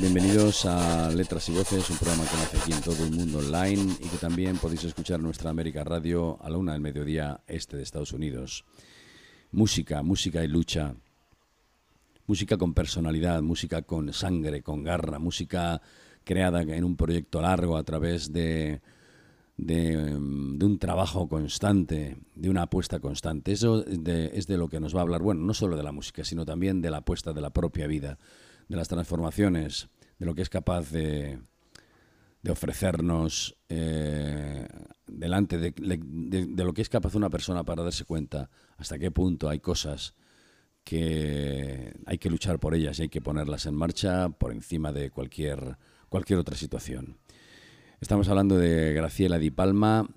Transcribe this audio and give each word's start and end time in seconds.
Bienvenidos 0.00 0.64
a 0.64 1.10
Letras 1.10 1.48
y 1.48 1.52
Voces, 1.52 1.90
un 1.90 1.96
programa 1.96 2.22
que 2.22 2.36
nace 2.36 2.56
aquí 2.56 2.72
en 2.72 2.80
todo 2.82 3.04
el 3.04 3.10
mundo 3.10 3.38
online 3.38 3.94
y 3.98 4.08
que 4.08 4.16
también 4.16 4.56
podéis 4.56 4.84
escuchar 4.84 5.18
nuestra 5.18 5.50
América 5.50 5.82
Radio 5.82 6.38
a 6.40 6.48
la 6.48 6.56
una 6.56 6.74
del 6.74 6.80
mediodía 6.80 7.40
este 7.48 7.76
de 7.76 7.82
Estados 7.82 8.12
Unidos. 8.12 8.64
Música, 9.50 10.00
música 10.04 10.44
y 10.44 10.46
lucha. 10.46 10.94
Música 12.28 12.56
con 12.56 12.74
personalidad, 12.74 13.42
música 13.42 13.82
con 13.82 14.12
sangre, 14.12 14.62
con 14.62 14.84
garra, 14.84 15.18
música 15.18 15.82
creada 16.22 16.62
en 16.62 16.84
un 16.84 16.94
proyecto 16.94 17.42
largo 17.42 17.76
a 17.76 17.82
través 17.82 18.32
de, 18.32 18.80
de, 19.56 20.14
un 20.14 20.78
trabajo 20.78 21.28
constante, 21.28 22.18
de 22.36 22.48
una 22.48 22.62
apuesta 22.62 23.00
constante. 23.00 23.50
Eso 23.50 23.84
es 23.84 24.46
de 24.46 24.58
lo 24.58 24.68
que 24.68 24.78
nos 24.78 24.94
va 24.94 25.00
a 25.00 25.02
hablar, 25.02 25.22
bueno, 25.22 25.40
no 25.40 25.54
solo 25.54 25.76
de 25.76 25.82
la 25.82 25.90
música, 25.90 26.22
sino 26.22 26.46
también 26.46 26.80
de 26.80 26.90
la 26.90 26.98
apuesta 26.98 27.32
de 27.32 27.40
la 27.40 27.50
propia 27.50 27.88
vida 27.88 28.16
de 28.68 28.76
las 28.76 28.88
transformaciones, 28.88 29.88
de 30.18 30.26
lo 30.26 30.34
que 30.34 30.42
es 30.42 30.48
capaz 30.48 30.90
de, 30.90 31.38
de 32.42 32.50
ofrecernos 32.50 33.56
eh, 33.68 34.66
delante 35.06 35.58
de, 35.58 35.72
de, 35.76 36.64
lo 36.64 36.72
que 36.72 36.82
es 36.82 36.88
capaz 36.88 37.14
una 37.14 37.30
persona 37.30 37.64
para 37.64 37.82
darse 37.82 38.04
cuenta 38.04 38.50
hasta 38.76 38.98
qué 38.98 39.10
punto 39.10 39.48
hay 39.48 39.60
cosas 39.60 40.14
que 40.84 41.94
hay 42.06 42.18
que 42.18 42.30
luchar 42.30 42.58
por 42.58 42.74
ellas 42.74 42.98
y 42.98 43.02
hay 43.02 43.08
que 43.08 43.20
ponerlas 43.20 43.66
en 43.66 43.74
marcha 43.74 44.28
por 44.30 44.52
encima 44.52 44.92
de 44.92 45.10
cualquier, 45.10 45.76
cualquier 46.08 46.38
otra 46.38 46.56
situación. 46.56 47.18
Estamos 48.00 48.28
hablando 48.28 48.56
de 48.56 48.94
Graciela 48.94 49.38
Di 49.38 49.50
Palma. 49.50 50.08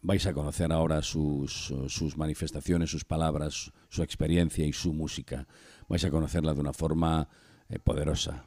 Vais 0.00 0.24
a 0.26 0.32
conocer 0.32 0.72
ahora 0.72 1.02
sus, 1.02 1.74
sus 1.88 2.16
manifestaciones, 2.16 2.90
sus 2.90 3.04
palabras, 3.04 3.72
su 3.88 4.02
experiencia 4.02 4.64
y 4.64 4.72
su 4.72 4.92
música. 4.92 5.46
Vais 5.88 6.04
a 6.04 6.10
conocerla 6.10 6.54
de 6.54 6.60
una 6.60 6.72
forma 6.72 7.28
eh, 7.68 7.78
poderosa 7.78 8.44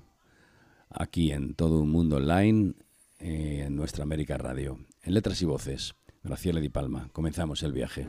aquí 0.90 1.32
en 1.32 1.54
todo 1.54 1.82
un 1.82 1.92
mundo 1.92 2.18
online, 2.18 2.74
eh, 3.20 3.64
en 3.68 3.76
nuestra 3.76 4.04
América 4.04 4.38
Radio. 4.38 4.80
En 5.04 5.14
letras 5.14 5.42
y 5.42 5.46
voces, 5.46 5.96
Graciela 6.24 6.60
Di 6.60 6.70
Palma. 6.70 7.10
Comenzamos 7.14 7.64
el 7.64 7.74
viaje. 7.74 8.08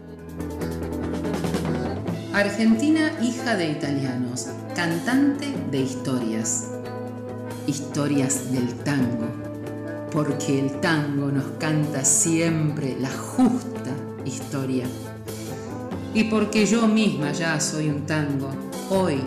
Argentina, 2.32 3.12
hija 3.22 3.56
de 3.56 3.70
italianos, 3.70 4.48
cantante 4.74 5.52
de 5.70 5.80
historias. 5.80 6.70
Historias 7.66 8.52
del 8.52 8.74
tango, 8.82 9.28
porque 10.10 10.58
el 10.58 10.80
tango 10.80 11.30
nos 11.30 11.44
canta 11.58 12.04
siempre 12.04 12.98
la 12.98 13.10
justa 13.10 13.94
historia. 14.24 14.86
Y 16.14 16.24
porque 16.24 16.66
yo 16.66 16.88
misma 16.88 17.30
ya 17.32 17.60
soy 17.60 17.88
un 17.88 18.06
tango, 18.06 18.50
hoy 18.90 19.20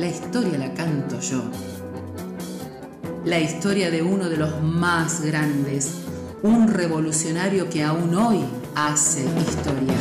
la 0.00 0.06
historia 0.06 0.56
la 0.56 0.72
canto 0.72 1.20
yo. 1.20 1.42
La 3.26 3.38
historia 3.38 3.90
de 3.90 4.00
uno 4.00 4.30
de 4.30 4.38
los 4.38 4.62
más 4.62 5.20
grandes, 5.20 5.90
un 6.42 6.68
revolucionario 6.68 7.68
que 7.68 7.84
aún 7.84 8.14
hoy 8.14 8.42
hace 8.74 9.22
historia. 9.24 9.94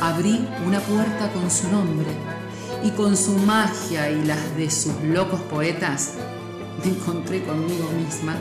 Abrí 0.00 0.46
una 0.64 0.78
puerta 0.78 1.32
con 1.32 1.50
su 1.50 1.68
nombre 1.68 2.06
y 2.84 2.90
con 2.90 3.16
su 3.16 3.32
magia 3.38 4.08
y 4.08 4.24
las 4.24 4.56
de 4.56 4.70
sus 4.70 4.94
locos 5.02 5.40
poetas 5.40 6.12
me 6.84 6.92
encontré 6.92 7.42
conmigo 7.42 7.90
misma. 7.90 8.36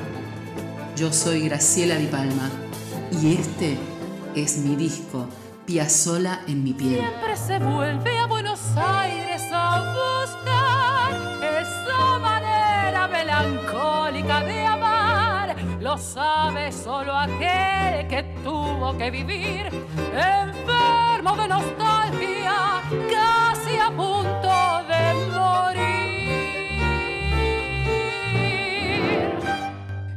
Yo 0.95 1.11
soy 1.11 1.41
Graciela 1.41 1.95
Di 1.95 2.05
Palma 2.05 2.52
y 3.19 3.33
este 3.33 3.79
es 4.35 4.59
mi 4.59 4.75
disco 4.75 5.25
Piazzola 5.66 6.41
en 6.47 6.63
mi 6.63 6.73
piel. 6.73 7.00
Siempre 7.00 7.35
se 7.35 7.57
vuelve 7.57 8.16
a 8.19 8.27
Buenos 8.27 8.59
Aires 8.77 9.24
Lo 15.95 16.01
sabe 16.01 16.73
solo 16.73 17.16
aquel 17.16 18.06
que 18.09 18.22
tuvo 18.44 18.97
que 18.97 19.09
vivir 19.09 19.67
enfermo 20.11 21.38
de 21.38 21.47
nostalgia, 21.47 22.83
casi 23.09 23.78
a 23.78 23.88
punto 23.95 24.83
de 24.91 25.13
morir. 25.31 25.79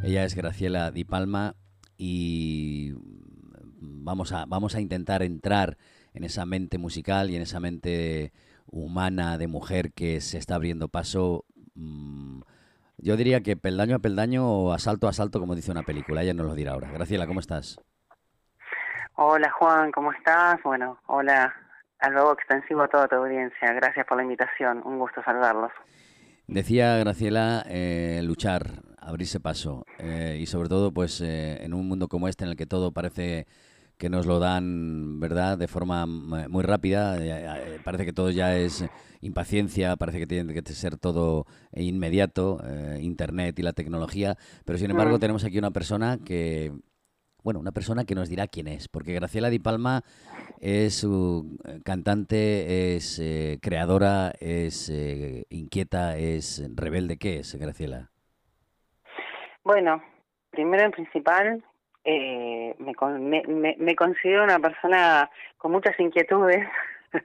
Ella 0.02 0.24
es 0.24 0.34
Graciela 0.34 0.90
Di 0.90 1.04
Palma 1.04 1.54
y 1.96 2.94
vamos 3.80 4.32
a, 4.32 4.46
vamos 4.46 4.74
a 4.74 4.80
intentar 4.80 5.22
entrar 5.22 5.78
en 6.12 6.24
esa 6.24 6.44
mente 6.44 6.78
musical 6.78 7.30
y 7.30 7.36
en 7.36 7.42
esa 7.42 7.60
mente 7.60 8.32
humana 8.66 9.38
de 9.38 9.46
mujer 9.46 9.92
que 9.92 10.20
se 10.22 10.38
está 10.38 10.56
abriendo 10.56 10.88
paso. 10.88 11.44
Mm, 11.76 12.40
yo 12.98 13.16
diría 13.16 13.40
que 13.40 13.56
peldaño 13.56 13.96
a 13.96 14.00
peldaño 14.00 14.46
o 14.46 14.72
asalto 14.72 15.06
a 15.06 15.10
asalto, 15.10 15.40
como 15.40 15.54
dice 15.54 15.70
una 15.70 15.82
película. 15.82 16.22
Ella 16.22 16.34
nos 16.34 16.46
lo 16.46 16.54
dirá 16.54 16.72
ahora. 16.72 16.90
Graciela, 16.92 17.26
¿cómo 17.26 17.40
estás? 17.40 17.80
Hola 19.14 19.50
Juan, 19.50 19.90
¿cómo 19.90 20.12
estás? 20.12 20.62
Bueno, 20.62 20.98
hola 21.06 21.52
a 22.00 22.10
luego 22.10 22.32
extensivo 22.32 22.82
a 22.82 22.88
toda 22.88 23.08
tu 23.08 23.16
audiencia. 23.16 23.72
Gracias 23.72 24.06
por 24.06 24.16
la 24.16 24.22
invitación. 24.22 24.82
Un 24.84 24.98
gusto 24.98 25.22
saludarlos. 25.24 25.72
Decía 26.46 26.96
Graciela, 26.98 27.64
eh, 27.68 28.20
luchar, 28.22 28.62
abrirse 29.00 29.40
paso 29.40 29.84
eh, 29.98 30.38
y 30.40 30.46
sobre 30.46 30.68
todo 30.68 30.92
pues 30.92 31.20
eh, 31.20 31.64
en 31.64 31.74
un 31.74 31.88
mundo 31.88 32.08
como 32.08 32.28
este 32.28 32.44
en 32.44 32.50
el 32.50 32.56
que 32.56 32.66
todo 32.66 32.92
parece 32.92 33.46
que 33.98 34.08
nos 34.08 34.26
lo 34.26 34.38
dan, 34.38 35.18
¿verdad?, 35.18 35.58
de 35.58 35.66
forma 35.66 36.06
muy 36.06 36.62
rápida. 36.62 37.18
Eh, 37.18 37.74
eh, 37.74 37.78
parece 37.84 38.04
que 38.04 38.12
todo 38.12 38.30
ya 38.30 38.56
es 38.56 38.88
impaciencia, 39.20 39.96
parece 39.96 40.20
que 40.20 40.26
tiene 40.26 40.54
que 40.54 40.62
ser 40.72 40.96
todo 40.96 41.46
inmediato, 41.72 42.60
eh, 42.64 43.00
Internet 43.02 43.58
y 43.58 43.62
la 43.62 43.72
tecnología. 43.72 44.36
Pero 44.64 44.78
sin 44.78 44.90
embargo, 44.90 45.16
mm. 45.16 45.20
tenemos 45.20 45.44
aquí 45.44 45.58
una 45.58 45.72
persona 45.72 46.18
que, 46.24 46.72
bueno, 47.42 47.58
una 47.58 47.72
persona 47.72 48.04
que 48.04 48.14
nos 48.14 48.28
dirá 48.28 48.46
quién 48.46 48.68
es, 48.68 48.86
porque 48.88 49.14
Graciela 49.14 49.50
Di 49.50 49.58
Palma 49.58 50.04
es 50.60 50.94
su 50.94 51.58
cantante, 51.84 52.94
es 52.94 53.20
creadora, 53.60 54.32
es 54.38 54.92
inquieta, 55.50 56.16
es 56.16 56.64
rebelde. 56.76 57.18
¿Qué 57.18 57.40
es, 57.40 57.52
Graciela? 57.56 58.12
Bueno, 59.64 60.00
primero 60.50 60.84
en 60.84 60.92
principal, 60.92 61.64
eh, 62.10 62.74
me, 62.78 63.74
me, 63.76 63.94
considero 63.94 64.42
una 64.42 64.58
persona 64.58 65.30
con 65.58 65.72
muchas 65.72 65.98
inquietudes. 66.00 66.66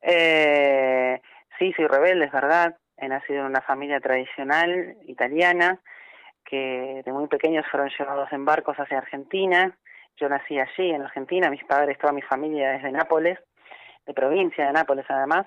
eh, 0.00 1.20
sí, 1.58 1.74
soy 1.74 1.86
rebelde, 1.86 2.24
es 2.24 2.32
verdad. 2.32 2.74
He 2.96 3.06
nacido 3.06 3.40
en 3.40 3.46
una 3.46 3.60
familia 3.60 4.00
tradicional 4.00 4.96
italiana 5.06 5.78
que 6.42 7.02
de 7.04 7.12
muy 7.12 7.26
pequeños 7.28 7.66
fueron 7.70 7.90
llevados 7.90 8.32
en 8.32 8.46
barcos 8.46 8.78
hacia 8.78 8.96
Argentina. 8.96 9.76
Yo 10.16 10.30
nací 10.30 10.58
allí, 10.58 10.88
en 10.88 11.02
Argentina. 11.02 11.50
Mis 11.50 11.64
padres, 11.64 11.98
toda 11.98 12.14
mi 12.14 12.22
familia 12.22 12.76
es 12.76 12.82
de 12.84 12.92
Nápoles, 12.92 13.38
de 14.06 14.14
provincia 14.14 14.68
de 14.68 14.72
Nápoles 14.72 15.04
además. 15.10 15.46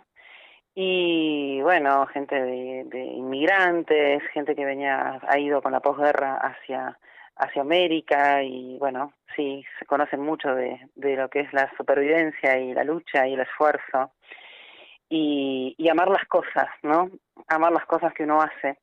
Y 0.76 1.62
bueno, 1.64 2.06
gente 2.14 2.36
de, 2.36 2.84
de 2.86 3.04
inmigrantes, 3.06 4.22
gente 4.34 4.56
que 4.56 4.66
venía, 4.66 5.20
ha 5.28 5.40
ido 5.40 5.64
con 5.64 5.72
la 5.72 5.80
posguerra 5.80 6.36
hacia 6.36 7.00
hacia 7.42 7.64
América 7.64 8.44
y 8.44 8.78
bueno, 8.78 9.14
sí, 9.36 9.66
se 9.80 9.86
conocen 9.86 10.22
mucho 10.22 10.54
de, 10.54 10.80
de 10.96 11.16
lo 11.16 11.28
que 11.28 11.42
es 11.42 11.52
la 11.54 11.72
supervivencia 11.76 12.58
y 12.60 12.74
la 12.74 12.84
lucha 12.84 13.28
y 13.28 13.34
el 13.34 13.40
esfuerzo 13.40 14.12
y, 15.10 15.74
y 15.78 15.90
amar 15.90 16.10
las 16.10 16.26
cosas, 16.26 16.68
¿no? 16.84 17.10
Amar 17.48 17.72
las 17.72 17.86
cosas 17.86 18.14
que 18.14 18.24
uno 18.24 18.42
hace, 18.42 18.78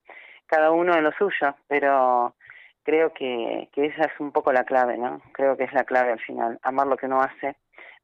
cada 0.46 0.72
uno 0.72 0.96
en 0.96 1.04
lo 1.04 1.12
suyo, 1.12 1.54
pero 1.68 2.34
creo 2.82 3.12
que, 3.12 3.68
que 3.72 3.86
esa 3.86 4.06
es 4.06 4.18
un 4.18 4.32
poco 4.32 4.52
la 4.52 4.64
clave, 4.64 4.98
¿no? 4.98 5.22
Creo 5.32 5.56
que 5.56 5.64
es 5.64 5.72
la 5.72 5.84
clave 5.84 6.12
al 6.12 6.20
final, 6.20 6.58
amar 6.62 6.88
lo 6.88 6.96
que 6.96 7.06
uno 7.06 7.20
hace. 7.20 7.56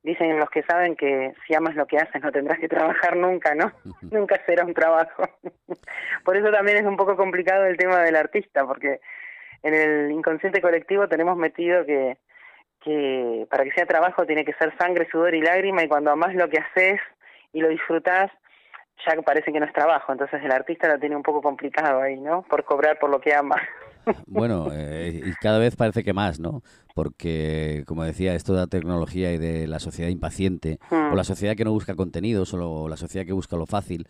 Dicen 0.04 0.38
los 0.38 0.50
que 0.50 0.62
saben 0.62 0.94
que 0.94 1.34
si 1.46 1.54
amas 1.54 1.74
lo 1.74 1.86
que 1.86 1.96
haces 1.96 2.22
no 2.22 2.30
tendrás 2.30 2.60
que 2.60 2.68
trabajar 2.68 3.16
nunca, 3.16 3.56
¿no? 3.56 3.72
nunca 4.02 4.40
será 4.46 4.64
un 4.64 4.74
trabajo. 4.74 5.24
Por 6.24 6.36
eso 6.36 6.52
también 6.52 6.78
es 6.78 6.84
un 6.84 6.96
poco 6.96 7.16
complicado 7.16 7.64
el 7.64 7.76
tema 7.76 8.02
del 8.02 8.14
artista, 8.14 8.64
porque 8.64 9.00
en 9.64 9.74
el 9.74 10.12
inconsciente 10.12 10.60
colectivo 10.60 11.08
tenemos 11.08 11.36
metido 11.36 11.84
que, 11.84 12.18
que 12.80 13.46
para 13.50 13.64
que 13.64 13.72
sea 13.72 13.86
trabajo 13.86 14.26
tiene 14.26 14.44
que 14.44 14.52
ser 14.52 14.76
sangre, 14.78 15.08
sudor 15.10 15.34
y 15.34 15.40
lágrima 15.40 15.82
y 15.82 15.88
cuando 15.88 16.10
amas 16.10 16.34
lo 16.34 16.48
que 16.48 16.58
haces 16.58 17.00
y 17.52 17.60
lo 17.60 17.68
disfrutas, 17.68 18.30
ya 19.06 19.20
parece 19.22 19.52
que 19.52 19.58
no 19.58 19.66
es 19.66 19.72
trabajo, 19.72 20.12
entonces 20.12 20.40
el 20.44 20.52
artista 20.52 20.86
lo 20.88 20.98
tiene 20.98 21.16
un 21.16 21.22
poco 21.22 21.40
complicado 21.40 22.00
ahí, 22.00 22.20
¿no? 22.20 22.42
Por 22.42 22.64
cobrar 22.64 22.98
por 22.98 23.10
lo 23.10 23.20
que 23.20 23.34
ama. 23.34 23.56
Bueno, 24.26 24.68
eh, 24.70 25.22
y 25.24 25.32
cada 25.40 25.58
vez 25.58 25.76
parece 25.76 26.04
que 26.04 26.12
más, 26.12 26.38
¿no? 26.38 26.60
Porque, 26.94 27.84
como 27.86 28.04
decía, 28.04 28.34
esto 28.34 28.52
de 28.52 28.60
la 28.60 28.66
tecnología 28.66 29.32
y 29.32 29.38
de 29.38 29.66
la 29.66 29.78
sociedad 29.78 30.10
impaciente, 30.10 30.78
o 30.90 30.94
hmm. 30.94 31.14
la 31.14 31.24
sociedad 31.24 31.56
que 31.56 31.64
no 31.64 31.72
busca 31.72 31.94
contenidos, 31.94 32.52
o 32.52 32.86
la 32.86 32.98
sociedad 32.98 33.24
que 33.24 33.32
busca 33.32 33.56
lo 33.56 33.64
fácil, 33.64 34.06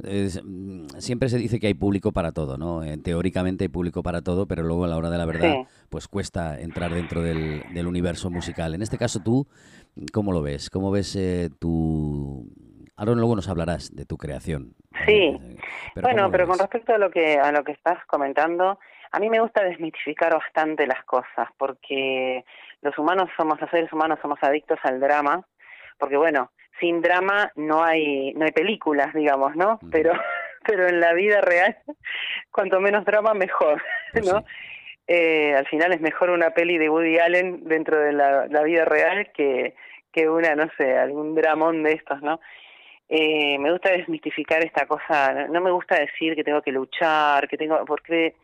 Mm, 0.00 0.86
siempre 0.98 1.28
se 1.28 1.38
dice 1.38 1.58
que 1.58 1.66
hay 1.66 1.74
público 1.74 2.12
para 2.12 2.32
todo, 2.32 2.56
¿no? 2.56 2.84
Eh, 2.84 2.96
teóricamente 2.98 3.64
hay 3.64 3.68
público 3.68 4.02
para 4.02 4.22
todo, 4.22 4.46
pero 4.46 4.62
luego 4.62 4.84
a 4.84 4.88
la 4.88 4.96
hora 4.96 5.10
de 5.10 5.18
la 5.18 5.26
verdad, 5.26 5.54
pues 5.90 6.06
cuesta 6.06 6.60
entrar 6.60 6.92
dentro 6.92 7.22
del, 7.22 7.62
del, 7.74 7.86
universo 7.86 8.30
musical. 8.30 8.74
En 8.74 8.82
este 8.82 8.98
caso, 8.98 9.20
tú, 9.20 9.46
¿cómo 10.12 10.32
lo 10.32 10.42
ves? 10.42 10.70
¿Cómo 10.70 10.90
ves 10.90 11.16
eh, 11.16 11.50
tu... 11.58 12.46
Ahora 12.96 13.14
luego 13.14 13.36
nos 13.36 13.48
hablarás 13.48 13.94
de 13.94 14.04
tu 14.04 14.16
creación, 14.16 14.74
Sí. 15.06 15.38
bueno, 15.94 16.30
pero 16.32 16.48
con 16.48 16.58
respecto 16.58 16.94
a 16.94 16.98
lo 16.98 17.10
que 17.12 17.38
a 17.38 17.52
lo 17.52 17.62
que 17.62 17.70
estás 17.70 18.04
comentando, 18.06 18.80
a 19.12 19.20
mí 19.20 19.30
me 19.30 19.40
gusta 19.40 19.62
desmitificar 19.62 20.32
bastante 20.32 20.84
las 20.86 21.04
cosas, 21.04 21.48
porque 21.56 22.44
los 22.82 22.98
humanos 22.98 23.30
somos, 23.36 23.60
los 23.60 23.70
seres 23.70 23.92
humanos 23.92 24.18
somos 24.20 24.38
adictos 24.42 24.78
al 24.82 24.98
drama, 24.98 25.46
porque 25.98 26.16
bueno, 26.16 26.50
sin 26.80 27.00
drama 27.00 27.52
no 27.56 27.82
hay 27.82 28.32
no 28.34 28.44
hay 28.44 28.52
películas, 28.52 29.12
digamos, 29.14 29.56
¿no? 29.56 29.78
Pero 29.90 30.12
pero 30.66 30.86
en 30.86 31.00
la 31.00 31.12
vida 31.14 31.40
real, 31.40 31.76
cuanto 32.50 32.80
menos 32.80 33.04
drama 33.04 33.34
mejor, 33.34 33.82
pues 34.12 34.26
¿no? 34.26 34.44
Eh, 35.06 35.54
al 35.54 35.66
final 35.66 35.92
es 35.92 36.02
mejor 36.02 36.28
una 36.28 36.50
peli 36.50 36.76
de 36.76 36.90
Woody 36.90 37.18
Allen 37.18 37.64
dentro 37.64 37.98
de 37.98 38.12
la, 38.12 38.62
vida 38.62 38.84
real 38.84 39.30
que, 39.32 39.74
que 40.12 40.28
una, 40.28 40.54
no 40.54 40.68
sé, 40.76 40.98
algún 40.98 41.34
dramón 41.34 41.82
de 41.82 41.92
estos, 41.92 42.20
¿no? 42.20 42.40
Eh, 43.08 43.58
me 43.58 43.72
gusta 43.72 43.90
desmistificar 43.90 44.62
esta 44.62 44.84
cosa, 44.84 45.32
no 45.48 45.62
me 45.62 45.70
gusta 45.70 45.98
decir 45.98 46.34
que 46.34 46.44
tengo 46.44 46.60
que 46.60 46.72
luchar, 46.72 47.48
que 47.48 47.56
tengo, 47.56 47.82
porque 47.86 48.34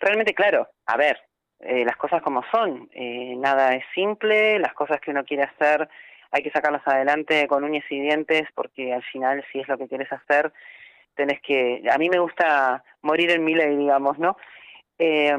realmente, 0.00 0.34
claro, 0.34 0.66
a 0.86 0.96
ver, 0.96 1.20
eh, 1.60 1.84
las 1.84 1.96
cosas 1.96 2.20
como 2.22 2.42
son, 2.50 2.88
eh, 2.92 3.34
nada 3.36 3.76
es 3.76 3.84
simple, 3.94 4.58
las 4.58 4.74
cosas 4.74 5.00
que 5.00 5.12
uno 5.12 5.24
quiere 5.24 5.44
hacer 5.44 5.88
hay 6.30 6.42
que 6.42 6.50
sacarlas 6.50 6.86
adelante 6.86 7.46
con 7.46 7.64
uñas 7.64 7.84
y 7.90 8.00
dientes 8.00 8.44
porque 8.54 8.92
al 8.92 9.02
final 9.02 9.44
si 9.52 9.60
es 9.60 9.68
lo 9.68 9.78
que 9.78 9.88
quieres 9.88 10.12
hacer 10.12 10.52
tenés 11.18 11.40
que, 11.42 11.82
a 11.90 11.98
mí 11.98 12.08
me 12.08 12.20
gusta 12.20 12.84
morir 13.02 13.32
en 13.32 13.44
mi 13.44 13.52
ley, 13.52 13.76
digamos, 13.76 14.18
¿no? 14.18 14.36
Eh, 14.98 15.36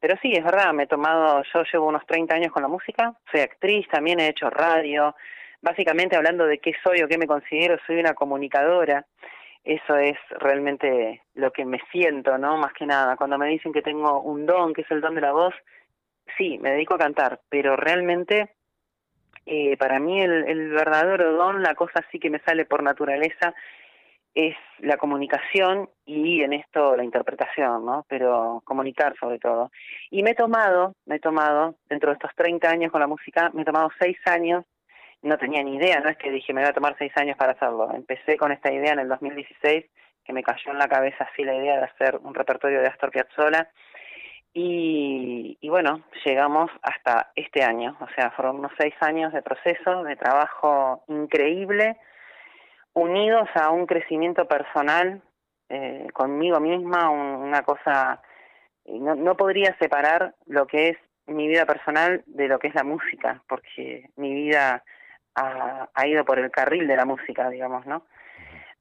pero 0.00 0.16
sí, 0.22 0.32
es 0.32 0.42
verdad, 0.42 0.72
me 0.72 0.84
he 0.84 0.86
tomado, 0.86 1.42
yo 1.54 1.62
llevo 1.70 1.86
unos 1.86 2.06
30 2.06 2.34
años 2.34 2.52
con 2.52 2.62
la 2.62 2.68
música, 2.68 3.14
soy 3.30 3.40
actriz, 3.40 3.86
también 3.88 4.18
he 4.18 4.28
hecho 4.28 4.48
radio, 4.48 5.14
básicamente 5.60 6.16
hablando 6.16 6.46
de 6.46 6.58
qué 6.58 6.72
soy 6.82 7.02
o 7.02 7.08
qué 7.08 7.18
me 7.18 7.26
considero, 7.26 7.76
soy 7.86 8.00
una 8.00 8.14
comunicadora, 8.14 9.06
eso 9.62 9.96
es 9.96 10.16
realmente 10.38 11.22
lo 11.34 11.52
que 11.52 11.66
me 11.66 11.80
siento, 11.92 12.38
¿no? 12.38 12.56
Más 12.56 12.72
que 12.72 12.86
nada, 12.86 13.16
cuando 13.16 13.36
me 13.36 13.48
dicen 13.48 13.74
que 13.74 13.82
tengo 13.82 14.22
un 14.22 14.46
don, 14.46 14.72
que 14.72 14.82
es 14.82 14.90
el 14.90 15.02
don 15.02 15.14
de 15.14 15.20
la 15.20 15.32
voz, 15.32 15.54
sí, 16.38 16.58
me 16.58 16.70
dedico 16.70 16.94
a 16.94 16.98
cantar, 16.98 17.40
pero 17.50 17.76
realmente 17.76 18.54
eh, 19.46 19.76
para 19.76 19.98
mí 19.98 20.20
el, 20.20 20.70
verdadero 20.70 21.32
don, 21.32 21.62
la 21.62 21.74
cosa 21.74 22.04
sí 22.10 22.18
que 22.18 22.30
me 22.30 22.40
sale 22.40 22.64
por 22.64 22.82
naturaleza, 22.82 23.54
es 24.34 24.54
la 24.78 24.96
comunicación 24.96 25.90
y 26.06 26.42
en 26.42 26.52
esto 26.52 26.96
la 26.96 27.02
interpretación, 27.02 27.84
¿no? 27.84 28.06
Pero 28.08 28.62
comunicar 28.64 29.16
sobre 29.18 29.38
todo. 29.38 29.70
Y 30.10 30.22
me 30.22 30.30
he 30.30 30.34
tomado, 30.34 30.94
me 31.06 31.16
he 31.16 31.20
tomado, 31.20 31.74
dentro 31.88 32.10
de 32.10 32.14
estos 32.14 32.30
30 32.36 32.70
años 32.70 32.92
con 32.92 33.00
la 33.00 33.08
música, 33.08 33.50
me 33.54 33.62
he 33.62 33.64
tomado 33.64 33.90
6 33.98 34.16
años, 34.26 34.64
no 35.22 35.36
tenía 35.36 35.62
ni 35.62 35.76
idea, 35.76 36.00
no 36.00 36.08
es 36.08 36.16
que 36.16 36.30
dije 36.30 36.54
me 36.54 36.60
voy 36.60 36.70
a 36.70 36.74
tomar 36.74 36.94
6 36.96 37.12
años 37.16 37.36
para 37.36 37.52
hacerlo. 37.52 37.92
Empecé 37.92 38.36
con 38.36 38.52
esta 38.52 38.72
idea 38.72 38.92
en 38.92 39.00
el 39.00 39.08
2016, 39.08 39.84
que 40.24 40.32
me 40.32 40.42
cayó 40.42 40.70
en 40.70 40.78
la 40.78 40.88
cabeza 40.88 41.24
así 41.24 41.42
la 41.42 41.56
idea 41.56 41.78
de 41.78 41.84
hacer 41.84 42.18
un 42.22 42.34
repertorio 42.34 42.80
de 42.80 42.86
Astor 42.86 43.10
Piazzolla. 43.10 43.68
Y, 44.52 45.58
y 45.60 45.68
bueno, 45.68 46.02
llegamos 46.24 46.70
hasta 46.82 47.30
este 47.36 47.62
año, 47.62 47.96
o 48.00 48.06
sea, 48.14 48.32
fueron 48.32 48.58
unos 48.58 48.72
6 48.78 48.94
años 49.00 49.32
de 49.32 49.42
proceso, 49.42 50.02
de 50.02 50.16
trabajo 50.16 51.04
increíble, 51.06 51.96
unidos 52.92 53.48
a 53.54 53.70
un 53.70 53.86
crecimiento 53.86 54.46
personal 54.46 55.22
eh, 55.68 56.08
conmigo 56.12 56.58
misma, 56.58 57.10
una 57.10 57.62
cosa, 57.62 58.20
eh, 58.84 58.98
no, 58.98 59.14
no 59.14 59.36
podría 59.36 59.76
separar 59.78 60.34
lo 60.46 60.66
que 60.66 60.88
es 60.88 60.96
mi 61.26 61.46
vida 61.46 61.64
personal 61.64 62.24
de 62.26 62.48
lo 62.48 62.58
que 62.58 62.68
es 62.68 62.74
la 62.74 62.82
música, 62.82 63.42
porque 63.48 64.10
mi 64.16 64.34
vida 64.34 64.82
ha 65.34 66.06
ido 66.06 66.24
por 66.24 66.38
el 66.38 66.50
carril 66.50 66.86
de 66.86 66.96
la 66.96 67.04
música, 67.04 67.48
digamos, 67.48 67.86
¿no? 67.86 68.04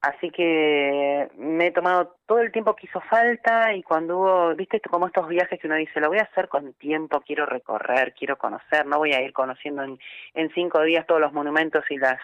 Así 0.01 0.29
que 0.31 1.29
me 1.37 1.67
he 1.67 1.71
tomado 1.71 2.15
todo 2.25 2.39
el 2.39 2.53
tiempo 2.53 2.73
que 2.73 2.87
hizo 2.87 3.01
falta 3.01 3.73
y 3.73 3.83
cuando 3.83 4.19
hubo, 4.19 4.55
viste, 4.55 4.79
como 4.81 5.07
estos 5.07 5.27
viajes 5.27 5.59
que 5.59 5.67
uno 5.67 5.75
dice, 5.75 5.99
lo 5.99 6.07
voy 6.07 6.19
a 6.19 6.23
hacer 6.23 6.47
con 6.47 6.71
tiempo, 6.73 7.19
quiero 7.19 7.45
recorrer, 7.45 8.13
quiero 8.13 8.37
conocer, 8.37 8.85
no 8.85 8.97
voy 8.97 9.11
a 9.11 9.21
ir 9.21 9.33
conociendo 9.33 9.83
en, 9.83 9.99
en 10.35 10.49
cinco 10.51 10.81
días 10.83 11.05
todos 11.05 11.19
los 11.19 11.33
monumentos 11.33 11.83
y 11.89 11.97
las 11.97 12.19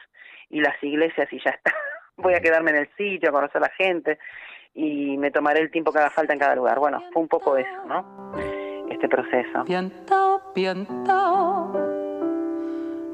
y 0.50 0.62
las 0.62 0.81
iglesias 0.83 1.31
y 1.31 1.39
ya 1.44 1.51
está. 1.51 1.74
Voy 2.18 2.33
a 2.33 2.39
quedarme 2.39 2.72
en 2.72 2.77
el 2.77 2.89
sitio, 2.95 3.30
a 3.30 3.33
conocer 3.33 3.57
a 3.57 3.68
la 3.68 3.74
gente 3.78 4.19
y 4.74 5.18
me 5.18 5.31
tomaré 5.31 5.62
el 5.62 5.71
tiempo 5.71 5.92
que 5.92 6.00
haga 6.00 6.10
falta 6.10 6.33
en 6.33 6.39
cada 6.39 6.56
lugar. 6.56 6.80
Bueno, 6.80 7.04
fue 7.12 7.21
un 7.21 7.28
poco 7.28 7.57
eso, 7.57 7.86
¿no? 7.88 8.33
Este 8.89 9.10
proceso. 9.10 9.66
Piantao, 9.66 10.54
piantao, 10.54 11.74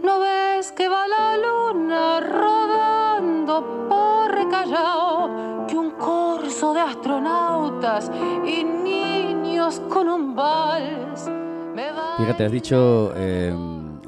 ¿no 0.03 0.19
ves 0.19 0.71
que 0.73 0.87
va 0.87 1.07
la 1.07 1.37
luna 1.37 2.19
rodando 2.19 3.87
por 3.89 4.20
Callao? 4.71 5.67
Que 5.67 5.75
un 5.75 5.91
corso 5.91 6.73
de 6.73 6.79
astronautas 6.79 8.09
y 8.45 8.63
niños 8.63 9.81
con 9.89 10.07
un 10.07 10.35
vals. 10.35 11.29
Fíjate, 12.17 12.45
has 12.45 12.51
dicho... 12.51 13.13
Eh 13.15 13.53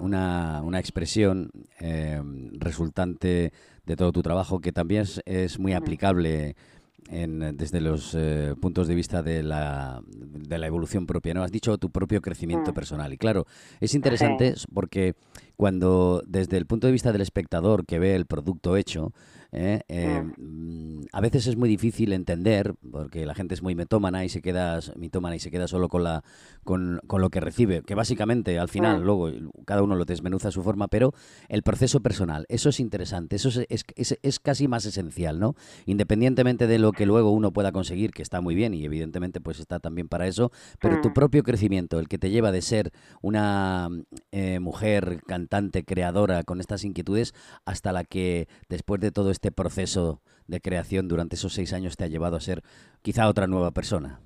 una, 0.03 0.61
una 0.63 0.79
expresión 0.79 1.49
eh, 1.79 2.21
resultante 2.53 3.53
de 3.85 3.95
todo 3.95 4.11
tu 4.11 4.21
trabajo 4.21 4.59
que 4.59 4.73
también 4.73 5.05
es, 5.25 5.59
muy 5.59 5.73
aplicable 5.73 6.55
en, 7.09 7.55
desde 7.57 7.79
los 7.79 8.13
eh, 8.13 8.53
puntos 8.61 8.87
de 8.87 8.95
vista 8.95 9.23
de 9.23 9.43
la, 9.43 10.01
de 10.07 10.57
la 10.57 10.67
evolución 10.67 11.05
propia. 11.05 11.33
¿no? 11.33 11.43
Has 11.43 11.51
dicho 11.51 11.77
tu 11.77 11.89
propio 11.89 12.21
crecimiento 12.21 12.71
mm. 12.71 12.73
personal. 12.73 13.13
Y 13.13 13.17
claro, 13.17 13.45
es 13.79 13.95
interesante 13.95 14.55
porque 14.73 15.15
cuando 15.55 16.21
desde 16.27 16.57
el 16.57 16.65
punto 16.65 16.87
de 16.87 16.93
vista 16.93 17.11
del 17.13 17.21
espectador 17.21 17.85
que 17.85 17.99
ve 17.99 18.15
el 18.15 18.25
producto 18.25 18.75
hecho, 18.75 19.13
¿eh? 19.53 19.81
Eh, 19.87 20.23
mm, 20.37 21.05
a 21.11 21.21
veces 21.21 21.47
es 21.47 21.55
muy 21.55 21.69
difícil 21.69 22.11
entender, 22.11 22.73
porque 22.91 23.25
la 23.25 23.35
gente 23.35 23.53
es 23.53 23.61
muy 23.61 23.75
metómana 23.75 24.25
y 24.25 24.29
se 24.29 24.41
queda 24.41 24.79
mitómana 24.97 25.35
y 25.35 25.39
se 25.39 25.51
queda 25.51 25.67
solo 25.67 25.87
con 25.89 26.03
la 26.03 26.23
con, 26.63 27.01
con 27.07 27.21
lo 27.21 27.29
que 27.29 27.39
recibe, 27.39 27.83
que 27.83 27.95
básicamente 27.95 28.57
al 28.57 28.69
final 28.69 29.03
luego 29.03 29.29
cada 29.65 29.83
uno 29.83 29.95
lo 29.95 30.05
desmenuza 30.05 30.47
a 30.47 30.51
su 30.51 30.63
forma, 30.63 30.87
pero 30.87 31.13
el 31.49 31.61
proceso 31.61 32.01
personal, 32.01 32.45
eso 32.49 32.69
es 32.69 32.79
interesante, 32.79 33.35
eso 33.35 33.49
es, 33.49 33.85
es, 33.95 34.17
es, 34.21 34.39
casi 34.39 34.67
más 34.67 34.85
esencial, 34.85 35.39
¿no? 35.39 35.55
Independientemente 35.85 36.67
de 36.67 36.79
lo 36.79 36.91
que 36.91 37.05
luego 37.05 37.31
uno 37.31 37.51
pueda 37.51 37.71
conseguir, 37.71 38.11
que 38.11 38.21
está 38.21 38.41
muy 38.41 38.55
bien 38.55 38.73
y 38.73 38.85
evidentemente 38.85 39.41
pues 39.41 39.59
está 39.59 39.79
también 39.79 40.07
para 40.07 40.27
eso, 40.27 40.51
pero 40.79 41.01
tu 41.01 41.13
propio 41.13 41.43
crecimiento, 41.43 41.99
el 41.99 42.07
que 42.07 42.17
te 42.17 42.29
lleva 42.29 42.51
de 42.51 42.61
ser 42.61 42.91
una 43.21 43.89
eh, 44.31 44.59
mujer 44.59 45.21
cantante, 45.27 45.83
creadora 45.83 46.43
con 46.43 46.59
estas 46.59 46.83
inquietudes, 46.83 47.33
hasta 47.65 47.91
la 47.91 48.03
que 48.03 48.47
después 48.69 49.01
de 49.01 49.11
todo 49.11 49.31
este 49.31 49.42
este 49.43 49.51
proceso 49.51 50.21
de 50.47 50.61
creación 50.61 51.09
durante 51.09 51.35
esos 51.35 51.51
seis 51.51 51.73
años 51.73 51.97
te 51.97 52.05
ha 52.05 52.07
llevado 52.07 52.37
a 52.37 52.39
ser 52.39 52.61
quizá 53.01 53.27
otra 53.27 53.45
nueva 53.45 53.71
persona. 53.71 54.21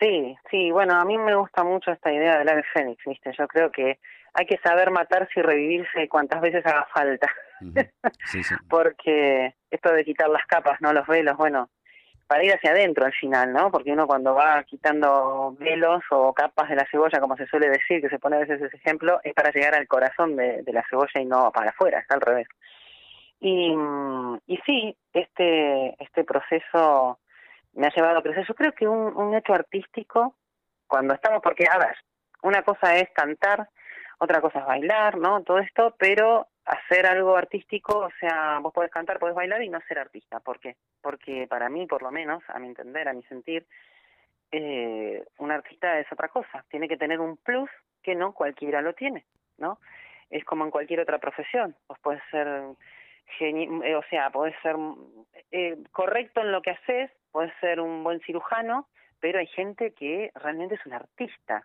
Sí, 0.00 0.36
sí, 0.50 0.72
bueno, 0.72 0.94
a 0.94 1.04
mí 1.04 1.16
me 1.16 1.36
gusta 1.36 1.62
mucho 1.62 1.92
esta 1.92 2.12
idea 2.12 2.38
del 2.38 2.48
ave 2.48 2.64
fénix, 2.74 3.00
¿viste? 3.06 3.30
Yo 3.38 3.46
creo 3.46 3.70
que 3.70 4.00
hay 4.34 4.46
que 4.46 4.58
saber 4.58 4.90
matarse 4.90 5.38
y 5.38 5.42
revivirse 5.42 6.08
cuantas 6.08 6.40
veces 6.40 6.66
haga 6.66 6.88
falta. 6.92 7.28
Porque 8.68 9.54
esto 9.70 9.92
de 9.92 10.04
quitar 10.04 10.28
las 10.30 10.44
capas, 10.46 10.80
¿no? 10.80 10.92
Los 10.92 11.06
velos, 11.06 11.36
bueno, 11.36 11.70
para 12.26 12.42
ir 12.42 12.52
hacia 12.52 12.72
adentro 12.72 13.06
al 13.06 13.12
final, 13.12 13.52
¿no? 13.52 13.70
Porque 13.70 13.92
uno 13.92 14.08
cuando 14.08 14.34
va 14.34 14.64
quitando 14.64 15.54
velos 15.60 16.02
o 16.10 16.32
capas 16.32 16.70
de 16.70 16.76
la 16.76 16.88
cebolla, 16.90 17.20
como 17.20 17.36
se 17.36 17.46
suele 17.46 17.68
decir, 17.68 18.00
que 18.00 18.08
se 18.08 18.18
pone 18.18 18.34
a 18.34 18.40
veces 18.40 18.60
ese 18.60 18.76
ejemplo, 18.78 19.20
es 19.22 19.32
para 19.32 19.52
llegar 19.52 19.76
al 19.76 19.86
corazón 19.86 20.34
de, 20.34 20.62
de 20.62 20.72
la 20.72 20.84
cebolla 20.90 21.20
y 21.20 21.24
no 21.24 21.52
para 21.52 21.70
afuera, 21.70 22.00
está 22.00 22.16
al 22.16 22.20
revés. 22.22 22.48
Y, 23.40 23.74
sí, 24.66 24.96
este, 25.14 25.96
este 26.02 26.24
proceso 26.24 27.18
me 27.72 27.86
ha 27.86 27.94
llevado 27.94 28.18
a 28.18 28.22
crecer. 28.22 28.46
Yo 28.46 28.54
creo 28.54 28.72
que 28.72 28.86
un, 28.86 29.16
un 29.16 29.34
hecho 29.34 29.54
artístico, 29.54 30.36
cuando 30.86 31.14
estamos, 31.14 31.40
porque, 31.42 31.64
a 31.70 31.78
ver, 31.78 31.96
una 32.42 32.62
cosa 32.62 32.96
es 32.96 33.10
cantar, 33.10 33.68
otra 34.18 34.40
cosa 34.40 34.60
es 34.60 34.66
bailar, 34.66 35.16
¿no? 35.16 35.42
Todo 35.42 35.58
esto, 35.58 35.94
pero 35.98 36.48
hacer 36.64 37.06
algo 37.06 37.36
artístico, 37.36 37.98
o 37.98 38.10
sea, 38.20 38.58
vos 38.60 38.72
podés 38.72 38.90
cantar, 38.90 39.18
podés 39.18 39.34
bailar 39.34 39.62
y 39.62 39.68
no 39.68 39.80
ser 39.88 39.98
artista. 39.98 40.40
¿Por 40.40 40.60
qué? 40.60 40.76
Porque 41.00 41.46
para 41.48 41.68
mí, 41.68 41.86
por 41.86 42.02
lo 42.02 42.10
menos, 42.10 42.42
a 42.48 42.58
mi 42.58 42.68
entender, 42.68 43.08
a 43.08 43.12
mi 43.12 43.22
sentir, 43.24 43.66
eh, 44.52 45.24
un 45.38 45.50
artista 45.50 45.98
es 45.98 46.10
otra 46.12 46.28
cosa. 46.28 46.64
Tiene 46.68 46.88
que 46.88 46.96
tener 46.96 47.20
un 47.20 47.36
plus 47.38 47.70
que 48.02 48.14
no 48.14 48.32
cualquiera 48.32 48.82
lo 48.82 48.94
tiene, 48.94 49.24
¿no? 49.58 49.78
Es 50.28 50.44
como 50.44 50.64
en 50.64 50.70
cualquier 50.70 51.00
otra 51.00 51.18
profesión. 51.18 51.74
Vos 51.88 51.98
podés 51.98 52.22
ser 52.30 52.46
eh, 53.38 53.94
o 53.94 54.02
sea, 54.10 54.30
podés 54.30 54.54
ser 54.62 54.76
eh, 55.52 55.76
correcto 55.92 56.40
en 56.40 56.52
lo 56.52 56.62
que 56.62 56.70
haces, 56.70 57.10
puedes 57.30 57.52
ser 57.60 57.80
un 57.80 58.02
buen 58.02 58.20
cirujano, 58.20 58.88
pero 59.20 59.38
hay 59.38 59.46
gente 59.46 59.92
que 59.92 60.30
realmente 60.34 60.74
es 60.74 60.86
un 60.86 60.94
artista 60.94 61.64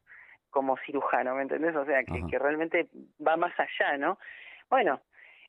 como 0.50 0.78
cirujano, 0.86 1.36
¿me 1.36 1.44
entendés? 1.44 1.76
O 1.76 1.86
sea, 1.86 2.04
que, 2.04 2.26
que 2.28 2.40
realmente 2.40 2.88
va 3.26 3.36
más 3.36 3.54
allá, 3.60 3.98
¿no? 3.98 4.18
Bueno, 4.70 5.02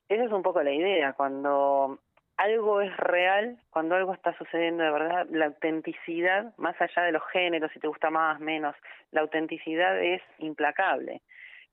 esa 0.09 0.23
es 0.23 0.31
un 0.31 0.43
poco 0.43 0.61
la 0.63 0.71
idea, 0.71 1.13
cuando 1.13 1.99
algo 2.37 2.81
es 2.81 2.95
real, 2.97 3.57
cuando 3.71 3.95
algo 3.95 4.13
está 4.13 4.37
sucediendo 4.37 4.83
de 4.83 4.91
verdad, 4.91 5.27
la 5.31 5.47
autenticidad, 5.47 6.53
más 6.57 6.79
allá 6.79 7.03
de 7.03 7.11
los 7.11 7.23
géneros, 7.31 7.71
si 7.71 7.79
te 7.79 7.87
gusta 7.87 8.09
más, 8.09 8.39
menos, 8.39 8.75
la 9.11 9.21
autenticidad 9.21 9.99
es 9.99 10.21
implacable. 10.37 11.21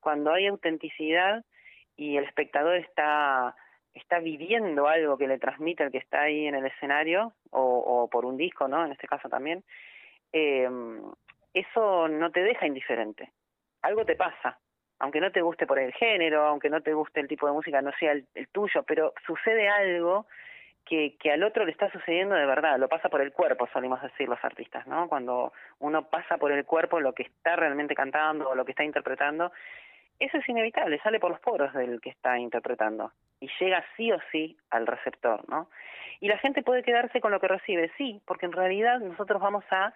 Cuando 0.00 0.32
hay 0.32 0.46
autenticidad 0.46 1.44
y 1.96 2.16
el 2.16 2.24
espectador 2.24 2.76
está 2.76 3.54
está 3.94 4.18
viviendo 4.18 4.88
algo 4.88 5.16
que 5.16 5.28
le 5.28 5.38
transmite 5.38 5.84
el 5.84 5.92
que 5.92 5.98
está 5.98 6.22
ahí 6.22 6.46
en 6.46 6.54
el 6.54 6.66
escenario, 6.66 7.32
o, 7.50 8.08
por 8.10 8.24
un 8.24 8.36
disco, 8.36 8.68
¿no? 8.68 8.84
En 8.84 8.92
este 8.92 9.06
caso 9.06 9.28
también, 9.28 9.62
eh, 10.32 10.68
eso 11.54 12.08
no 12.08 12.30
te 12.32 12.42
deja 12.42 12.66
indiferente. 12.66 13.30
Algo 13.82 14.04
te 14.04 14.16
pasa, 14.16 14.58
aunque 14.98 15.20
no 15.20 15.30
te 15.30 15.42
guste 15.42 15.66
por 15.66 15.78
el 15.78 15.92
género, 15.92 16.46
aunque 16.46 16.70
no 16.70 16.80
te 16.80 16.92
guste 16.92 17.20
el 17.20 17.28
tipo 17.28 17.46
de 17.46 17.52
música, 17.52 17.80
no 17.80 17.92
sea 17.98 18.12
el, 18.12 18.48
tuyo, 18.50 18.82
pero 18.82 19.12
sucede 19.26 19.68
algo 19.68 20.26
que, 20.84 21.16
que 21.18 21.30
al 21.30 21.42
otro 21.44 21.64
le 21.64 21.70
está 21.70 21.90
sucediendo 21.90 22.34
de 22.34 22.46
verdad, 22.46 22.78
lo 22.78 22.88
pasa 22.88 23.08
por 23.08 23.20
el 23.20 23.32
cuerpo, 23.32 23.68
solimos 23.72 24.02
decir 24.02 24.28
los 24.28 24.42
artistas, 24.44 24.86
¿no? 24.86 25.08
Cuando 25.08 25.52
uno 25.78 26.08
pasa 26.08 26.36
por 26.36 26.52
el 26.52 26.64
cuerpo 26.64 27.00
lo 27.00 27.12
que 27.12 27.22
está 27.22 27.56
realmente 27.56 27.94
cantando 27.94 28.48
o 28.48 28.54
lo 28.54 28.64
que 28.64 28.72
está 28.72 28.84
interpretando, 28.84 29.52
eso 30.18 30.38
es 30.38 30.49
inevitable, 30.49 31.00
sale 31.00 31.21
por 31.21 31.30
los 31.30 31.40
poros 31.40 31.73
del 31.75 32.00
que 32.00 32.11
está 32.11 32.38
interpretando 32.38 33.12
y 33.40 33.49
llega 33.61 33.85
sí 33.97 34.12
o 34.12 34.18
sí 34.30 34.56
al 34.71 34.87
receptor, 34.87 35.49
¿no? 35.49 35.68
Y 36.21 36.28
la 36.28 36.38
gente 36.38 36.62
puede 36.62 36.83
quedarse 36.83 37.21
con 37.21 37.33
lo 37.33 37.40
que 37.40 37.49
recibe, 37.49 37.90
sí, 37.99 38.23
porque 38.26 38.47
en 38.47 38.52
realidad 38.52 39.00
nosotros 39.00 39.40
vamos 39.40 39.64
a 39.71 39.92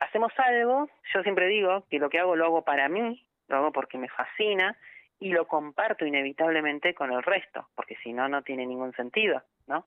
hacemos 0.00 0.32
algo, 0.38 0.88
yo 1.14 1.22
siempre 1.22 1.46
digo 1.48 1.84
que 1.90 1.98
lo 1.98 2.10
que 2.10 2.18
hago 2.18 2.34
lo 2.34 2.46
hago 2.46 2.64
para 2.64 2.88
mí, 2.88 3.24
lo 3.48 3.56
hago 3.56 3.72
porque 3.72 3.98
me 3.98 4.08
fascina 4.08 4.76
y 5.18 5.30
lo 5.30 5.46
comparto 5.46 6.06
inevitablemente 6.06 6.94
con 6.94 7.12
el 7.12 7.22
resto, 7.22 7.68
porque 7.74 7.96
si 8.02 8.12
no, 8.12 8.28
no 8.28 8.42
tiene 8.42 8.66
ningún 8.66 8.92
sentido, 8.94 9.42
¿no? 9.66 9.86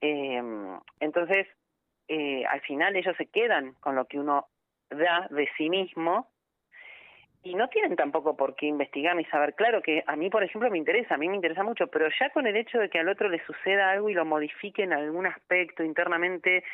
Eh, 0.00 0.42
entonces, 1.00 1.48
eh, 2.08 2.44
al 2.46 2.60
final 2.60 2.96
ellos 2.96 3.16
se 3.16 3.26
quedan 3.26 3.74
con 3.74 3.94
lo 3.94 4.06
que 4.06 4.18
uno 4.18 4.48
da 4.90 5.26
de 5.30 5.48
sí 5.56 5.70
mismo 5.70 6.29
y 7.42 7.54
no 7.54 7.68
tienen 7.68 7.96
tampoco 7.96 8.36
por 8.36 8.54
qué 8.54 8.66
investigar 8.66 9.16
ni 9.16 9.24
saber. 9.26 9.54
Claro 9.54 9.80
que 9.82 10.04
a 10.06 10.16
mí, 10.16 10.28
por 10.28 10.42
ejemplo, 10.42 10.70
me 10.70 10.78
interesa, 10.78 11.14
a 11.14 11.18
mí 11.18 11.28
me 11.28 11.36
interesa 11.36 11.62
mucho, 11.62 11.86
pero 11.86 12.08
ya 12.18 12.30
con 12.30 12.46
el 12.46 12.56
hecho 12.56 12.78
de 12.78 12.90
que 12.90 12.98
al 12.98 13.08
otro 13.08 13.28
le 13.28 13.44
suceda 13.46 13.90
algo 13.90 14.10
y 14.10 14.14
lo 14.14 14.24
modifique 14.24 14.82
en 14.82 14.92
algún 14.92 15.26
aspecto 15.26 15.82
internamente 15.82 16.64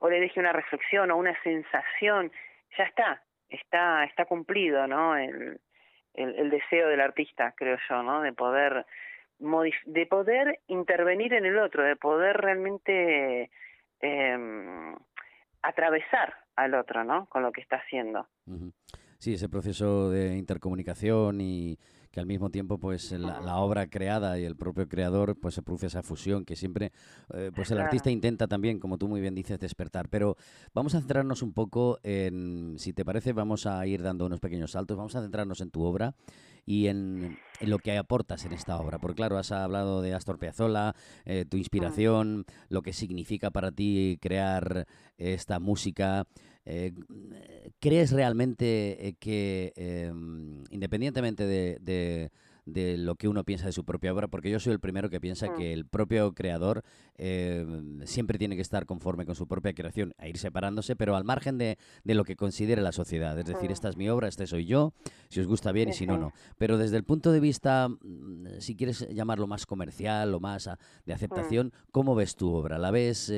o 0.00 0.10
le 0.10 0.20
deje 0.20 0.40
una 0.40 0.52
reflexión 0.52 1.10
o 1.10 1.16
una 1.16 1.40
sensación, 1.42 2.32
ya 2.76 2.84
está, 2.84 3.22
está, 3.48 4.04
está 4.04 4.24
cumplido, 4.24 4.86
¿no? 4.86 5.16
El, 5.16 5.60
el, 6.14 6.50
deseo 6.50 6.88
del 6.88 7.00
artista, 7.00 7.54
creo 7.56 7.78
yo, 7.88 8.02
¿no? 8.02 8.22
De 8.22 8.32
poder 8.32 8.84
de 9.38 10.06
poder 10.06 10.60
intervenir 10.66 11.34
en 11.34 11.44
el 11.44 11.58
otro, 11.58 11.82
de 11.82 11.94
poder 11.94 12.38
realmente 12.38 13.50
eh, 14.00 14.94
atravesar 15.60 16.34
al 16.56 16.74
otro, 16.74 17.04
¿no? 17.04 17.26
Con 17.26 17.42
lo 17.42 17.52
que 17.52 17.60
está 17.60 17.76
haciendo 17.76 18.26
sí, 19.18 19.34
ese 19.34 19.48
proceso 19.48 20.10
de 20.10 20.36
intercomunicación 20.36 21.40
y 21.40 21.78
que 22.10 22.20
al 22.20 22.26
mismo 22.26 22.48
tiempo 22.48 22.78
pues 22.78 23.12
la, 23.12 23.56
obra 23.58 23.88
creada 23.88 24.38
y 24.38 24.44
el 24.44 24.56
propio 24.56 24.88
creador 24.88 25.36
pues 25.38 25.54
se 25.54 25.62
produce 25.62 25.88
esa 25.88 26.02
fusión 26.02 26.46
que 26.46 26.56
siempre 26.56 26.92
eh, 27.34 27.50
pues 27.54 27.70
el 27.70 27.78
artista 27.78 28.10
intenta 28.10 28.48
también 28.48 28.78
como 28.78 28.96
tú 28.96 29.06
muy 29.06 29.20
bien 29.20 29.34
dices 29.34 29.60
despertar 29.60 30.08
pero 30.08 30.34
vamos 30.72 30.94
a 30.94 31.00
centrarnos 31.00 31.42
un 31.42 31.52
poco 31.52 31.98
en 32.02 32.76
si 32.78 32.94
te 32.94 33.04
parece 33.04 33.34
vamos 33.34 33.66
a 33.66 33.86
ir 33.86 34.02
dando 34.02 34.24
unos 34.24 34.40
pequeños 34.40 34.70
saltos 34.70 34.96
vamos 34.96 35.14
a 35.14 35.20
centrarnos 35.20 35.60
en 35.60 35.70
tu 35.70 35.82
obra 35.82 36.14
y 36.66 36.88
en, 36.88 37.38
lo 37.60 37.78
que 37.78 37.96
aportas 37.96 38.44
en 38.44 38.52
esta 38.52 38.76
obra. 38.78 38.98
Porque 38.98 39.16
claro, 39.16 39.38
has 39.38 39.52
hablado 39.52 40.02
de 40.02 40.12
Astor 40.12 40.38
Piazzolla, 40.38 40.94
eh, 41.24 41.46
tu 41.48 41.56
inspiración, 41.56 42.44
lo 42.68 42.82
que 42.82 42.92
significa 42.92 43.50
para 43.50 43.70
ti 43.70 44.18
crear 44.20 44.86
esta 45.16 45.60
música. 45.60 46.26
Eh, 46.66 46.92
¿Crees 47.78 48.10
realmente 48.10 49.08
eh, 49.08 49.14
que, 49.18 49.72
em, 49.76 50.64
independientemente 50.70 51.46
de, 51.46 51.78
de, 52.64 52.96
lo 52.98 53.14
que 53.14 53.28
uno 53.28 53.44
piensa 53.44 53.66
de 53.66 53.72
su 53.72 53.84
propia 53.84 54.12
obra, 54.12 54.26
porque 54.26 54.50
yo 54.50 54.58
soy 54.58 54.72
el 54.72 54.80
primero 54.80 55.08
que 55.08 55.20
piensa 55.20 55.54
que 55.54 55.72
el 55.72 55.86
propio 55.86 56.34
creador 56.34 56.82
em, 57.16 58.04
siempre 58.04 58.38
tiene 58.38 58.56
que 58.56 58.62
estar 58.62 58.86
conforme 58.86 59.24
con 59.24 59.36
su 59.36 59.46
propia 59.46 59.72
creación, 59.74 60.14
a 60.18 60.26
ir 60.26 60.38
separándose, 60.38 60.96
pero 60.96 61.14
al 61.14 61.22
margen 61.22 61.58
de, 61.58 61.78
de 62.02 62.14
lo 62.14 62.24
que 62.24 62.34
considere 62.34 62.82
la 62.82 62.90
sociedad. 62.90 63.38
Es 63.38 63.46
decir, 63.46 63.70
esta 63.70 63.88
es 63.88 63.96
mi 63.96 64.08
obra, 64.08 64.26
este 64.26 64.48
soy 64.48 64.66
yo, 64.66 64.92
si 65.28 65.38
os 65.38 65.46
gusta 65.46 65.70
bien 65.70 65.90
y 65.90 65.92
si 65.92 66.06
no, 66.06 66.18
no. 66.18 66.32
Pero 66.58 66.78
desde 66.78 66.96
el 66.96 67.04
punto 67.04 67.30
de 67.30 67.38
vista, 67.38 67.88
mm, 67.88 68.58
si 68.58 68.74
quieres 68.74 69.06
llamarlo 69.10 69.46
más 69.46 69.66
comercial 69.66 70.34
o 70.34 70.40
más 70.40 70.66
ah, 70.66 70.78
de 71.04 71.12
aceptación, 71.12 71.72
¿cómo 71.92 72.16
ves 72.16 72.34
tu 72.34 72.52
obra? 72.52 72.78
¿La 72.78 72.90
ves... 72.90 73.32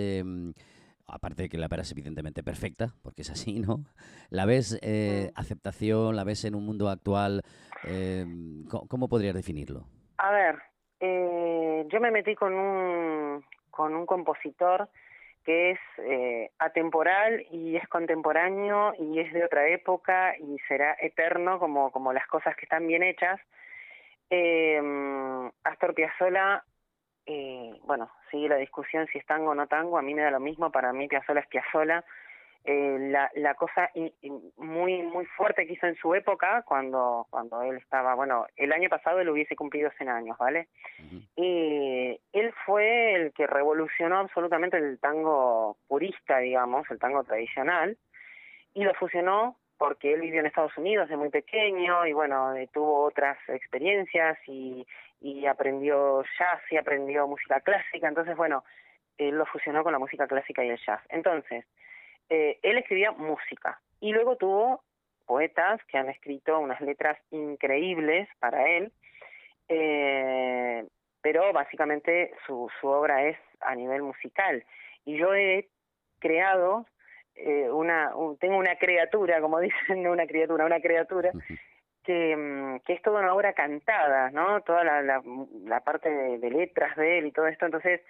Em, 1.08 1.14
aparte 1.14 1.42
de 1.42 1.48
que 1.48 1.58
la 1.58 1.68
verás 1.68 1.90
evidentemente 1.92 2.42
perfecta, 2.42 2.94
porque 3.02 3.22
es 3.22 3.30
así, 3.30 3.60
¿no? 3.60 3.84
¿La 4.30 4.46
ves 4.46 4.78
eh, 4.82 5.30
aceptación, 5.34 6.16
la 6.16 6.24
ves 6.24 6.44
en 6.44 6.54
un 6.54 6.64
mundo 6.64 6.88
actual? 6.88 7.42
Eh, 7.84 8.24
¿cómo, 8.68 9.08
podrías 9.08 9.34
definirlo? 9.34 9.86
A 10.18 10.30
ver, 10.30 10.58
eh, 11.00 11.86
yo 11.88 12.00
me 12.00 12.10
metí 12.10 12.34
con 12.34 12.54
un, 12.54 13.44
con 13.70 13.94
un 13.94 14.06
compositor 14.06 14.88
que 15.44 15.70
es 15.70 15.78
eh, 15.98 16.50
atemporal 16.58 17.46
y 17.50 17.76
es 17.76 17.88
contemporáneo 17.88 18.92
y 18.98 19.20
es 19.20 19.32
de 19.32 19.44
otra 19.44 19.66
época 19.68 20.36
y 20.36 20.58
será 20.68 20.94
eterno 21.00 21.58
como, 21.58 21.90
como 21.90 22.12
las 22.12 22.26
cosas 22.26 22.54
que 22.56 22.66
están 22.66 22.86
bien 22.86 23.02
hechas. 23.02 23.40
Astor 25.64 25.94
Piazzolla 25.94 26.62
eh, 27.30 27.78
bueno, 27.84 28.10
sigue 28.30 28.48
la 28.48 28.56
discusión 28.56 29.06
si 29.12 29.18
es 29.18 29.26
tango 29.26 29.50
o 29.50 29.54
no 29.54 29.66
tango, 29.66 29.98
a 29.98 30.02
mí 30.02 30.14
me 30.14 30.22
da 30.22 30.30
lo 30.30 30.40
mismo, 30.40 30.72
para 30.72 30.94
mí 30.94 31.08
Piazzolla 31.08 31.40
es 31.40 31.46
Piazzolla. 31.46 32.04
Eh, 32.64 32.96
la, 33.10 33.30
la 33.34 33.54
cosa 33.54 33.90
muy 34.56 35.02
muy 35.02 35.24
fuerte 35.26 35.66
que 35.66 35.74
hizo 35.74 35.86
en 35.86 35.94
su 35.96 36.14
época, 36.14 36.62
cuando 36.62 37.26
cuando 37.30 37.62
él 37.62 37.76
estaba, 37.76 38.14
bueno, 38.14 38.46
el 38.56 38.72
año 38.72 38.88
pasado 38.88 39.20
él 39.20 39.28
hubiese 39.28 39.56
cumplido 39.56 39.90
100 39.96 40.08
años, 40.08 40.38
¿vale? 40.38 40.68
Y 41.36 42.18
él 42.32 42.54
fue 42.66 43.14
el 43.14 43.32
que 43.32 43.46
revolucionó 43.46 44.18
absolutamente 44.18 44.78
el 44.78 44.98
tango 44.98 45.76
purista, 45.86 46.38
digamos, 46.38 46.90
el 46.90 46.98
tango 46.98 47.24
tradicional, 47.24 47.96
y 48.74 48.84
lo 48.84 48.94
fusionó 48.94 49.56
porque 49.78 50.12
él 50.12 50.20
vivió 50.20 50.40
en 50.40 50.46
Estados 50.46 50.76
Unidos 50.76 51.08
de 51.08 51.16
muy 51.16 51.30
pequeño 51.30 52.04
y 52.06 52.12
bueno, 52.12 52.54
eh, 52.56 52.68
tuvo 52.72 53.04
otras 53.04 53.38
experiencias 53.48 54.36
y, 54.46 54.86
y 55.20 55.46
aprendió 55.46 56.22
jazz 56.38 56.60
y 56.70 56.76
aprendió 56.76 57.26
música 57.26 57.60
clásica, 57.60 58.08
entonces 58.08 58.36
bueno, 58.36 58.64
él 59.16 59.36
lo 59.36 59.46
fusionó 59.46 59.82
con 59.82 59.92
la 59.92 59.98
música 59.98 60.26
clásica 60.26 60.64
y 60.64 60.70
el 60.70 60.78
jazz. 60.84 61.00
Entonces, 61.08 61.64
eh, 62.28 62.58
él 62.62 62.78
escribía 62.78 63.10
música 63.12 63.80
y 64.00 64.12
luego 64.12 64.36
tuvo 64.36 64.84
poetas 65.26 65.80
que 65.84 65.98
han 65.98 66.08
escrito 66.08 66.58
unas 66.58 66.80
letras 66.80 67.18
increíbles 67.30 68.28
para 68.38 68.68
él, 68.68 68.92
eh, 69.68 70.86
pero 71.20 71.52
básicamente 71.52 72.32
su, 72.46 72.70
su 72.80 72.88
obra 72.88 73.24
es 73.24 73.36
a 73.60 73.74
nivel 73.74 74.02
musical. 74.02 74.64
Y 75.04 75.18
yo 75.18 75.34
he 75.34 75.68
creado 76.18 76.86
eh, 77.34 77.70
una, 77.70 78.12
tengo 78.40 78.56
una 78.56 78.76
criatura, 78.76 79.40
como 79.40 79.60
dicen, 79.60 80.06
una 80.06 80.26
criatura, 80.26 80.64
una 80.66 80.80
criatura, 80.80 81.32
que 82.08 82.94
es 82.94 83.02
toda 83.02 83.20
una 83.20 83.34
obra 83.34 83.52
cantada, 83.52 84.30
¿no? 84.30 84.62
Toda 84.62 84.82
la, 84.82 85.02
la, 85.02 85.80
parte 85.80 86.08
de, 86.08 86.50
letras 86.50 86.96
de 86.96 87.18
él 87.18 87.26
y 87.26 87.32
todo 87.32 87.46
esto, 87.46 87.66
entonces, 87.66 88.00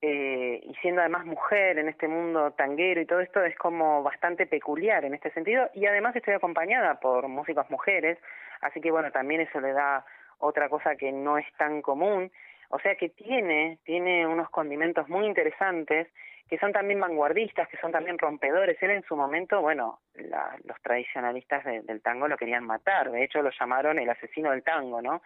eh, 0.00 0.60
y 0.62 0.74
siendo 0.76 1.00
además 1.00 1.26
mujer 1.26 1.76
en 1.76 1.88
este 1.88 2.06
mundo 2.06 2.52
tanguero 2.52 3.00
y 3.00 3.06
todo 3.06 3.18
esto, 3.18 3.42
es 3.42 3.56
como 3.56 4.04
bastante 4.04 4.46
peculiar 4.46 5.04
en 5.04 5.14
este 5.14 5.32
sentido, 5.32 5.68
y 5.74 5.86
además 5.86 6.14
estoy 6.14 6.34
acompañada 6.34 7.00
por 7.00 7.26
músicos 7.26 7.68
mujeres, 7.68 8.16
así 8.60 8.80
que 8.80 8.92
bueno, 8.92 9.10
también 9.10 9.40
eso 9.40 9.60
le 9.60 9.72
da 9.72 10.04
otra 10.38 10.68
cosa 10.68 10.94
que 10.94 11.10
no 11.10 11.36
es 11.36 11.46
tan 11.56 11.82
común, 11.82 12.30
o 12.68 12.78
sea 12.78 12.94
que 12.94 13.08
tiene, 13.08 13.78
tiene 13.84 14.24
unos 14.24 14.50
condimentos 14.50 15.08
muy 15.08 15.26
interesantes 15.26 16.06
que 16.48 16.58
son 16.58 16.72
también 16.72 17.00
vanguardistas, 17.00 17.68
que 17.68 17.76
son 17.76 17.92
también 17.92 18.18
rompedores. 18.18 18.82
Él 18.82 18.90
en 18.90 19.02
su 19.02 19.16
momento, 19.16 19.60
bueno, 19.60 20.00
los 20.14 20.80
tradicionalistas 20.82 21.64
del 21.64 22.00
tango 22.00 22.26
lo 22.26 22.36
querían 22.36 22.64
matar, 22.64 23.10
de 23.10 23.24
hecho 23.24 23.42
lo 23.42 23.50
llamaron 23.50 23.98
el 23.98 24.08
asesino 24.08 24.50
del 24.50 24.62
tango, 24.62 25.02
¿no? 25.02 25.22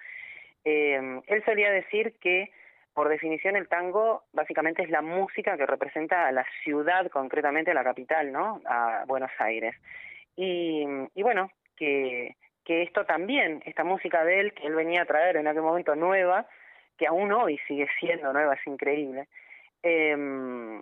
Eh, 0.65 1.21
él 1.27 1.45
solía 1.45 1.71
decir 1.71 2.15
que, 2.21 2.51
por 2.93 3.09
definición, 3.09 3.57
el 3.57 3.69
tango 3.69 4.25
básicamente 4.33 4.83
es 4.83 4.91
la 4.91 5.01
música 5.01 5.57
que 5.57 5.67
representa 5.67 6.27
a 6.27 6.33
la 6.33 6.45
ciudad, 6.65 7.09
concretamente 7.09 7.71
a 7.71 7.75
la 7.75 7.85
capital, 7.85 8.33
¿no? 8.33 8.61
A 8.67 9.05
Buenos 9.07 9.31
Aires. 9.39 9.75
Y, 10.37 10.85
y 11.15 11.23
bueno, 11.23 11.51
que, 11.77 12.37
que 12.65 12.83
esto 12.83 13.05
también, 13.05 13.63
esta 13.65 13.85
música 13.85 14.25
de 14.25 14.41
él, 14.41 14.55
que 14.55 14.67
él 14.67 14.75
venía 14.75 15.03
a 15.03 15.07
traer 15.07 15.37
en 15.37 15.47
aquel 15.47 15.63
momento 15.63 15.95
nueva, 15.95 16.47
que 16.99 17.07
aún 17.07 17.33
hoy 17.33 17.59
sigue 17.67 17.89
siendo 18.01 18.33
nueva, 18.33 18.55
es 18.55 18.67
increíble, 18.67 19.29
eh, 19.83 20.81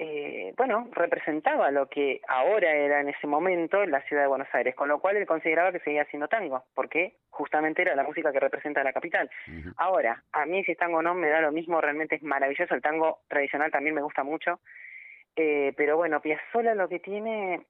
eh, 0.00 0.54
bueno, 0.56 0.88
representaba 0.92 1.72
lo 1.72 1.88
que 1.88 2.20
ahora 2.28 2.72
era 2.72 3.00
en 3.00 3.08
ese 3.08 3.26
momento 3.26 3.84
la 3.84 4.00
ciudad 4.02 4.22
de 4.22 4.28
Buenos 4.28 4.48
Aires, 4.52 4.76
con 4.76 4.88
lo 4.88 5.00
cual 5.00 5.16
él 5.16 5.26
consideraba 5.26 5.72
que 5.72 5.80
seguía 5.80 6.04
siendo 6.04 6.28
tango, 6.28 6.64
porque 6.72 7.16
justamente 7.30 7.82
era 7.82 7.96
la 7.96 8.04
música 8.04 8.30
que 8.30 8.38
representa 8.38 8.84
la 8.84 8.92
capital. 8.92 9.28
Ahora, 9.76 10.22
a 10.30 10.46
mí 10.46 10.62
si 10.62 10.72
es 10.72 10.78
tango 10.78 10.98
o 10.98 11.02
no 11.02 11.14
me 11.14 11.28
da 11.28 11.40
lo 11.40 11.50
mismo, 11.50 11.80
realmente 11.80 12.14
es 12.14 12.22
maravilloso, 12.22 12.76
el 12.76 12.82
tango 12.82 13.22
tradicional 13.26 13.72
también 13.72 13.96
me 13.96 14.02
gusta 14.02 14.22
mucho, 14.22 14.60
eh, 15.34 15.72
pero 15.76 15.96
bueno, 15.96 16.20
Piazzolla 16.20 16.76
lo 16.76 16.88
que 16.88 17.00
tiene, 17.00 17.66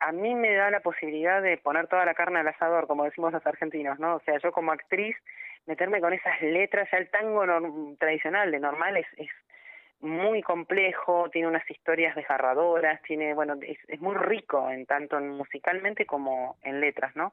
a 0.00 0.10
mí 0.10 0.34
me 0.34 0.52
da 0.52 0.72
la 0.72 0.80
posibilidad 0.80 1.40
de 1.42 1.58
poner 1.58 1.86
toda 1.86 2.04
la 2.04 2.14
carne 2.14 2.40
al 2.40 2.48
asador, 2.48 2.88
como 2.88 3.04
decimos 3.04 3.32
los 3.32 3.46
argentinos, 3.46 4.00
¿no? 4.00 4.16
O 4.16 4.20
sea, 4.20 4.36
yo 4.38 4.50
como 4.50 4.72
actriz 4.72 5.16
meterme 5.66 6.00
con 6.00 6.12
esas 6.12 6.40
letras, 6.42 6.88
ya 6.90 6.98
el 6.98 7.08
tango 7.10 7.44
tradicional 7.98 8.50
de 8.50 8.58
normal 8.58 8.96
es, 8.96 9.06
es 9.16 9.30
muy 10.00 10.42
complejo, 10.42 11.28
tiene 11.30 11.48
unas 11.48 11.68
historias 11.70 12.14
desgarradoras, 12.14 13.00
tiene, 13.02 13.34
bueno, 13.34 13.54
es, 13.62 14.00
muy 14.00 14.14
rico 14.14 14.70
en 14.70 14.86
tanto 14.86 15.18
musicalmente 15.20 16.06
como 16.06 16.56
en 16.62 16.80
letras, 16.80 17.14
¿no? 17.16 17.32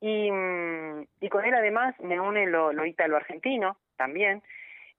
Y, 0.00 0.30
mm, 0.30 1.06
y 1.20 1.28
con 1.28 1.44
él 1.44 1.54
además 1.54 1.98
me 2.00 2.20
une 2.20 2.46
lo, 2.46 2.72
lo 2.72 2.86
ítalo-argentino 2.86 3.76
también, 3.96 4.42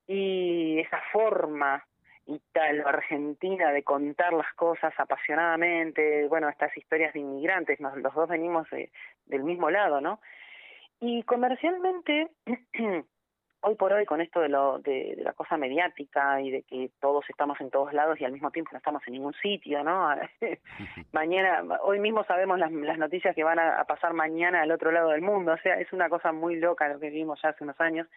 y 0.08 0.80
esa 0.80 1.02
forma 1.12 1.86
ítalo-argentina 2.26 3.72
de 3.72 3.84
contar 3.84 4.34
las 4.34 4.52
cosas 4.54 4.94
apasionadamente, 4.98 6.28
bueno, 6.28 6.50
estas 6.50 6.76
historias 6.78 7.14
de 7.14 7.20
inmigrantes, 7.20 7.80
nos, 7.80 7.96
los 7.98 8.14
dos 8.14 8.30
venimos 8.30 8.68
del 9.26 9.44
mismo 9.44 9.70
lado, 9.70 10.02
¿no? 10.02 10.20
Y 11.00 11.24
comercialmente 11.24 12.30
hoy 13.64 13.76
por 13.76 13.94
hoy 13.94 14.06
con 14.06 14.22
esto 14.22 14.42
de, 14.42 14.50
lo, 14.50 14.80
de, 14.80 15.16
la 15.24 15.34
cosa 15.34 15.58
mediática 15.58 16.42
y 16.42 16.52
de 16.52 16.64
que 16.64 16.92
todos 17.00 17.26
estamos 17.30 17.60
en 17.62 17.70
todos 17.70 17.94
lados 17.94 18.20
y 18.20 18.26
al 18.26 18.34
mismo 18.34 18.52
tiempo 18.52 18.72
no 18.74 18.78
estamos 18.78 19.02
en 19.08 19.14
ningún 19.14 19.34
sitio, 19.34 19.84
¿no? 19.84 20.10
mañana, 21.12 21.80
hoy 21.82 22.00
mismo 22.00 22.24
sabemos 22.26 22.60
las, 22.60 22.72
las 22.72 22.98
noticias 22.98 23.34
que 23.34 23.44
van 23.44 23.60
a, 23.60 23.84
pasar 23.86 24.14
mañana 24.14 24.62
al 24.62 24.72
otro 24.72 24.92
lado 24.92 25.10
del 25.10 25.22
mundo, 25.22 25.54
o 25.54 25.58
sea, 25.58 25.80
es 25.80 25.92
una 25.94 26.10
cosa 26.10 26.32
muy 26.32 26.58
loca 26.58 26.88
lo 26.90 27.00
que 27.00 27.10
vimos 27.10 27.40
ya 27.42 27.50
hace 27.50 27.64
unos 27.64 27.80
años. 27.80 28.08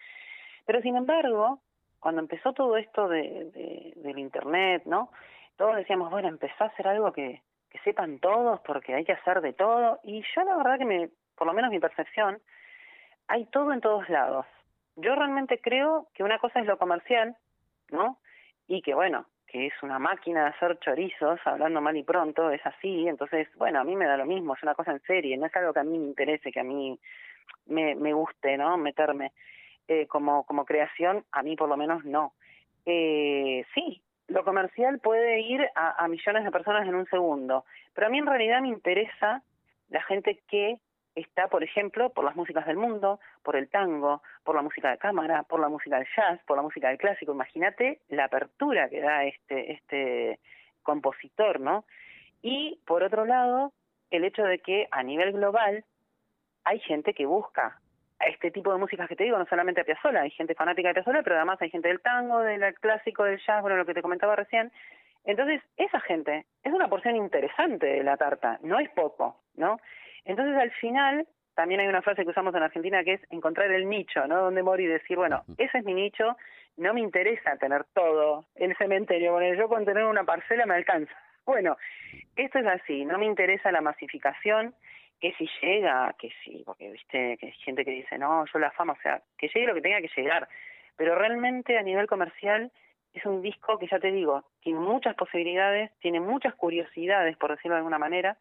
Pero 0.65 0.81
sin 0.81 0.97
embargo, 0.97 1.61
cuando 1.99 2.21
empezó 2.21 2.53
todo 2.53 2.75
esto 2.75 3.07
de, 3.07 3.49
de, 3.53 3.93
del 3.95 4.19
Internet, 4.19 4.83
¿no? 4.85 5.11
Todos 5.55 5.77
decíamos, 5.77 6.11
bueno, 6.11 6.27
empezó 6.27 6.65
a 6.65 6.67
hacer 6.67 6.87
algo 6.87 7.13
que, 7.13 7.41
que 7.69 7.79
sepan 7.79 8.19
todos 8.19 8.59
porque 8.61 8.93
hay 8.93 9.05
que 9.05 9.13
hacer 9.13 9.41
de 9.41 9.53
todo. 9.53 9.99
Y 10.03 10.23
yo 10.35 10.43
la 10.43 10.57
verdad 10.57 10.77
que 10.77 10.85
me, 10.85 11.09
por 11.35 11.47
lo 11.47 11.53
menos 11.53 11.71
mi 11.71 11.79
percepción, 11.79 12.39
hay 13.27 13.45
todo 13.45 13.73
en 13.73 13.81
todos 13.81 14.07
lados 14.09 14.45
yo 14.97 15.15
realmente 15.15 15.59
creo 15.59 16.07
que 16.13 16.23
una 16.23 16.39
cosa 16.39 16.59
es 16.59 16.65
lo 16.65 16.77
comercial, 16.77 17.35
¿no? 17.91 18.17
Y 18.67 18.81
que 18.81 18.93
bueno, 18.93 19.25
que 19.45 19.67
es 19.67 19.73
una 19.81 19.99
máquina 19.99 20.43
de 20.43 20.49
hacer 20.49 20.79
chorizos, 20.79 21.39
hablando 21.45 21.79
mal 21.81 21.95
y 21.95 22.03
pronto, 22.03 22.51
es 22.51 22.65
así, 22.65 23.07
entonces, 23.07 23.47
bueno, 23.55 23.79
a 23.79 23.83
mí 23.83 23.95
me 23.95 24.07
da 24.07 24.17
lo 24.17 24.25
mismo, 24.25 24.55
es 24.55 24.63
una 24.63 24.75
cosa 24.75 24.91
en 24.91 25.01
serie, 25.03 25.37
no 25.37 25.45
es 25.45 25.55
algo 25.55 25.71
que 25.71 25.79
a 25.79 25.83
mí 25.83 25.97
me 25.97 26.07
interese, 26.07 26.51
que 26.51 26.59
a 26.59 26.63
mí 26.63 26.99
me, 27.67 28.13
guste, 28.13 28.57
¿no? 28.57 28.75
Meterme 28.77 29.31
eh, 29.87 30.07
como, 30.07 30.45
como 30.45 30.65
creación, 30.65 31.23
a 31.31 31.43
mí 31.43 31.55
por 31.55 31.69
lo 31.69 31.77
menos 31.77 32.03
no. 32.03 32.33
Eh, 32.85 33.65
sí, 33.73 34.01
lo 34.27 34.43
comercial 34.43 34.99
puede 34.99 35.41
ir 35.41 35.69
a, 35.75 36.03
a 36.03 36.07
millones 36.07 36.43
de 36.43 36.51
personas 36.51 36.87
en 36.87 36.95
un 36.95 37.05
segundo, 37.05 37.65
pero 37.93 38.07
a 38.07 38.09
mí 38.09 38.17
en 38.17 38.25
realidad 38.25 38.61
me 38.61 38.69
interesa 38.69 39.43
la 39.89 40.01
gente 40.01 40.41
que 40.49 40.79
está, 41.21 41.47
por 41.47 41.63
ejemplo, 41.63 42.09
por 42.11 42.23
las 42.23 42.35
músicas 42.35 42.65
del 42.65 42.77
mundo, 42.77 43.19
por 43.43 43.55
el 43.55 43.69
tango, 43.69 44.21
por 44.43 44.55
la 44.55 44.61
música 44.61 44.91
de 44.91 44.97
cámara, 44.97 45.43
por 45.43 45.59
la 45.59 45.69
música 45.69 45.97
del 45.97 46.07
jazz, 46.15 46.39
por 46.45 46.57
la 46.57 46.63
música 46.63 46.89
del 46.89 46.97
clásico. 46.97 47.33
Imagínate 47.33 48.01
la 48.09 48.25
apertura 48.25 48.89
que 48.89 49.01
da 49.01 49.25
este, 49.25 49.71
este 49.73 50.39
compositor, 50.83 51.59
¿no? 51.59 51.85
Y 52.41 52.79
por 52.85 53.03
otro 53.03 53.25
lado, 53.25 53.73
el 54.11 54.23
hecho 54.23 54.43
de 54.43 54.59
que 54.59 54.87
a 54.91 55.03
nivel 55.03 55.33
global 55.33 55.83
hay 56.63 56.79
gente 56.79 57.13
que 57.13 57.25
busca 57.25 57.79
este 58.19 58.51
tipo 58.51 58.71
de 58.71 58.79
músicas 58.79 59.07
que 59.07 59.15
te 59.15 59.23
digo, 59.23 59.37
no 59.37 59.45
solamente 59.45 59.81
a 59.81 59.83
Piazzolla, 59.83 60.21
hay 60.21 60.31
gente 60.31 60.55
fanática 60.55 60.89
de 60.89 60.95
Piazzolla, 60.95 61.23
pero 61.23 61.35
además 61.35 61.61
hay 61.61 61.69
gente 61.69 61.87
del 61.87 62.01
tango, 62.01 62.39
del 62.39 62.73
clásico, 62.75 63.23
del 63.23 63.39
jazz, 63.39 63.61
bueno, 63.61 63.77
lo 63.77 63.85
que 63.85 63.93
te 63.93 64.01
comentaba 64.01 64.35
recién. 64.35 64.71
Entonces, 65.23 65.61
esa 65.77 65.99
gente 66.01 66.45
es 66.63 66.73
una 66.73 66.87
porción 66.87 67.15
interesante 67.15 67.85
de 67.85 68.03
la 68.03 68.17
tarta, 68.17 68.59
no 68.61 68.79
es 68.79 68.89
poco, 68.89 69.41
¿no? 69.55 69.79
Entonces, 70.27 70.57
al 70.57 70.71
final, 70.71 71.25
también 71.55 71.79
hay 71.79 71.87
una 71.87 72.01
frase 72.01 72.23
que 72.23 72.31
usamos 72.31 72.53
en 72.53 72.61
Argentina 72.61 73.03
que 73.03 73.13
es 73.13 73.21
encontrar 73.31 73.71
el 73.71 73.89
nicho, 73.89 74.27
¿no? 74.27 74.41
Donde 74.41 74.61
morir 74.61 74.89
y 74.89 74.93
decir, 74.93 75.15
bueno, 75.15 75.43
ese 75.57 75.79
es 75.79 75.85
mi 75.85 75.93
nicho, 75.93 76.35
no 76.75 76.93
me 76.93 76.99
interesa 76.99 77.57
tener 77.57 77.85
todo 77.93 78.45
el 78.55 78.75
cementerio, 78.75 79.31
bueno, 79.31 79.55
yo 79.55 79.69
con 79.69 79.85
tener 79.85 80.03
una 80.03 80.25
parcela 80.25 80.65
me 80.65 80.75
alcanza. 80.75 81.13
Bueno, 81.45 81.77
esto 82.35 82.59
es 82.59 82.67
así, 82.67 83.05
no 83.05 83.17
me 83.17 83.25
interesa 83.25 83.71
la 83.71 83.79
masificación, 83.79 84.75
que 85.19 85.33
si 85.37 85.49
llega, 85.61 86.13
que 86.19 86.29
sí, 86.43 86.61
porque 86.65 86.91
viste 86.91 87.37
que 87.37 87.47
hay 87.47 87.51
gente 87.53 87.85
que 87.85 87.91
dice, 87.91 88.17
no, 88.17 88.45
yo 88.53 88.59
la 88.59 88.71
fama, 88.71 88.93
o 88.93 89.01
sea, 89.01 89.21
que 89.37 89.47
llegue 89.47 89.65
lo 89.65 89.73
que 89.73 89.81
tenga 89.81 90.01
que 90.01 90.11
llegar, 90.15 90.47
pero 90.97 91.15
realmente 91.15 91.77
a 91.77 91.83
nivel 91.83 92.05
comercial 92.05 92.69
es 93.13 93.25
un 93.25 93.41
disco 93.41 93.79
que 93.79 93.87
ya 93.87 93.97
te 93.97 94.11
digo, 94.11 94.43
tiene 94.59 94.79
muchas 94.79 95.15
posibilidades, 95.15 95.89
tiene 95.99 96.19
muchas 96.19 96.53
curiosidades, 96.53 97.37
por 97.37 97.51
decirlo 97.51 97.75
de 97.75 97.79
alguna 97.79 97.97
manera, 97.97 98.37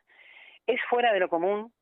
es 0.66 0.80
fuera 0.88 1.12
de 1.12 1.20
lo 1.20 1.28
común, 1.28 1.72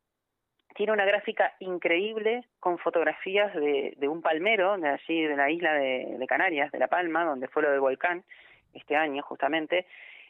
tiene 0.75 0.93
una 0.93 1.05
gráfica 1.05 1.55
increíble 1.61 2.45
con 2.59 2.79
fotografías 2.79 3.55
de, 3.55 3.95
de 3.97 4.09
un 4.09 4.23
palmero 4.23 4.77
de 4.77 4.89
allí 4.89 5.23
de 5.23 5.37
la 5.37 5.51
isla 5.51 5.73
de, 5.75 6.25
Canarias, 6.29 6.73
de 6.73 6.79
La 6.79 6.89
Palma, 6.89 7.25
donde 7.25 7.49
fue 7.49 7.63
lo 7.63 7.71
del 7.71 7.81
volcán 7.81 8.25
este 8.73 8.97
año 8.97 9.23
justamente. 9.23 9.87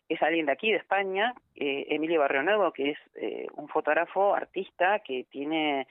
Es 0.07 0.23
alguien 0.23 0.45
de 0.45 0.53
aquí, 0.53 0.71
de 0.71 0.77
España, 0.77 1.33
eh, 1.55 1.87
Emilio 1.89 2.21
Barrionuevo, 2.21 2.73
que 2.73 2.91
es 2.91 2.99
eh, 3.15 3.47
un 3.55 3.69
fotógrafo, 3.69 4.35
artista, 4.35 4.99
que 4.99 5.25
tiene 5.31 5.87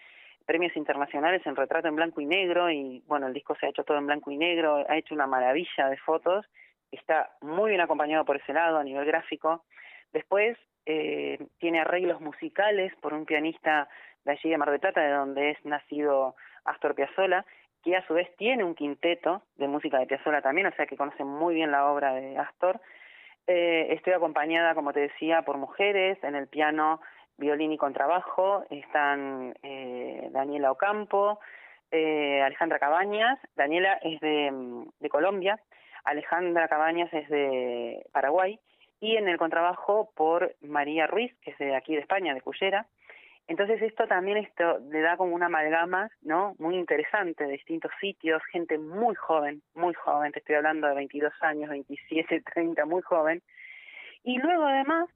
premios 0.46 0.76
internacionales 0.76 1.42
en 1.46 1.56
retrato 1.56 1.88
en 1.88 1.96
blanco 1.96 2.22
y 2.22 2.26
negro 2.26 2.70
y 2.70 3.02
bueno, 3.08 3.28
el 3.28 3.34
disco 3.34 3.56
se 3.56 3.66
ha 3.66 3.70
hecho 3.70 3.84
todo 3.84 3.98
en 3.98 4.06
blanco 4.06 4.30
y 4.30 4.38
negro, 4.38 4.86
ha 4.88 4.98
hecho 4.98 5.16
una 5.16 5.26
maravilla 5.26 5.90
de 5.90 5.98
fotos, 5.98 6.46
está 6.92 7.32
muy 7.42 7.70
bien 7.70 7.82
acompañado 7.82 8.24
por 8.24 8.36
ese 8.36 8.54
lado 8.54 8.78
a 8.78 8.84
nivel 8.84 9.06
gráfico. 9.06 9.64
Después 10.12 10.58
eh, 10.86 11.38
tiene 11.60 11.82
arreglos 11.82 12.22
musicales 12.22 12.94
por 13.02 13.14
un 13.14 13.26
pianista 13.26 13.88
de 14.26 14.32
allí 14.32 14.50
de 14.50 14.58
Mar 14.58 14.72
del 14.72 14.80
Plata, 14.80 15.02
de 15.02 15.12
donde 15.12 15.52
es 15.52 15.66
nacido 15.66 16.36
Astor 16.66 16.96
Piazzolla, 16.96 17.46
que 17.84 17.96
a 17.96 18.06
su 18.08 18.14
vez 18.14 18.34
tiene 18.38 18.64
un 18.64 18.76
quinteto 18.76 19.44
de 19.58 19.68
música 19.68 20.00
de 20.00 20.08
Piazzolla 20.08 20.42
también, 20.42 20.68
o 20.68 20.72
sea 20.72 20.86
que 20.86 20.98
conoce 20.98 21.24
muy 21.24 21.56
bien 21.56 21.72
la 21.72 21.92
obra 21.92 22.14
de 22.14 22.38
Astor. 22.38 22.80
Eh, 23.48 23.88
estoy 23.90 24.14
acompañada, 24.14 24.74
como 24.74 24.94
te 24.94 25.02
decía, 25.02 25.42
por 25.42 25.58
mujeres, 25.58 26.18
en 26.24 26.36
el 26.36 26.48
piano, 26.48 27.02
violín 27.38 27.74
y 27.74 27.78
contrabajo, 27.78 28.64
están 28.70 29.54
eh, 29.64 30.30
Daniela 30.32 30.72
Ocampo, 30.72 31.40
eh, 31.92 32.42
Alejandra 32.42 32.80
Cabañas, 32.80 33.38
Daniela 33.56 34.00
es 34.02 34.20
de, 34.22 34.86
de 35.00 35.10
Colombia, 35.10 35.60
Alejandra 36.06 36.68
Cabañas 36.68 37.14
es 37.14 37.28
de 37.30 38.06
Paraguay, 38.14 38.60
y 39.04 39.18
en 39.18 39.28
el 39.28 39.38
contrabajo 39.38 40.14
por 40.16 40.56
María 40.62 41.08
Ruiz, 41.08 41.36
que 41.42 41.52
es 41.52 41.58
de 41.58 41.76
aquí 41.76 41.94
de 41.94 42.00
España, 42.00 42.34
de 42.34 42.40
Cullera, 42.40 42.88
entonces 43.50 43.82
esto 43.82 44.08
también 44.08 44.38
esto 44.38 44.80
le 44.90 45.02
da 45.02 45.18
como 45.18 45.36
una 45.36 45.48
amalgama, 45.48 46.10
¿no? 46.22 46.56
Muy 46.58 46.78
interesante 46.78 47.44
de 47.44 47.52
distintos 47.52 47.92
sitios, 48.00 48.42
gente 48.50 48.78
muy 48.78 49.14
joven, 49.16 49.62
muy 49.76 49.94
joven, 49.94 50.32
te 50.32 50.40
estoy 50.40 50.56
hablando 50.56 50.88
de 50.88 50.96
22 50.96 51.34
años, 51.42 51.70
27, 51.70 52.44
30, 52.54 52.86
muy 52.86 53.02
joven. 53.02 53.42
Y 54.24 54.38
luego 54.38 54.64
además 54.64 55.10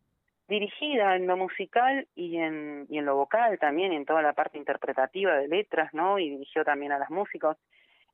dirigida 0.49 1.15
en 1.15 1.25
lo 1.25 1.37
musical 1.37 2.09
y 2.13 2.39
en, 2.39 2.87
y 2.89 2.97
en 2.97 3.05
lo 3.05 3.15
vocal 3.15 3.57
también, 3.57 3.93
en 3.93 4.03
toda 4.03 4.21
la 4.21 4.33
parte 4.33 4.57
interpretativa 4.57 5.33
de 5.37 5.47
letras, 5.47 5.93
¿no? 5.93 6.19
Y 6.19 6.29
dirigió 6.31 6.65
también 6.65 6.91
a 6.91 6.99
las 6.99 7.09
músicos, 7.09 7.55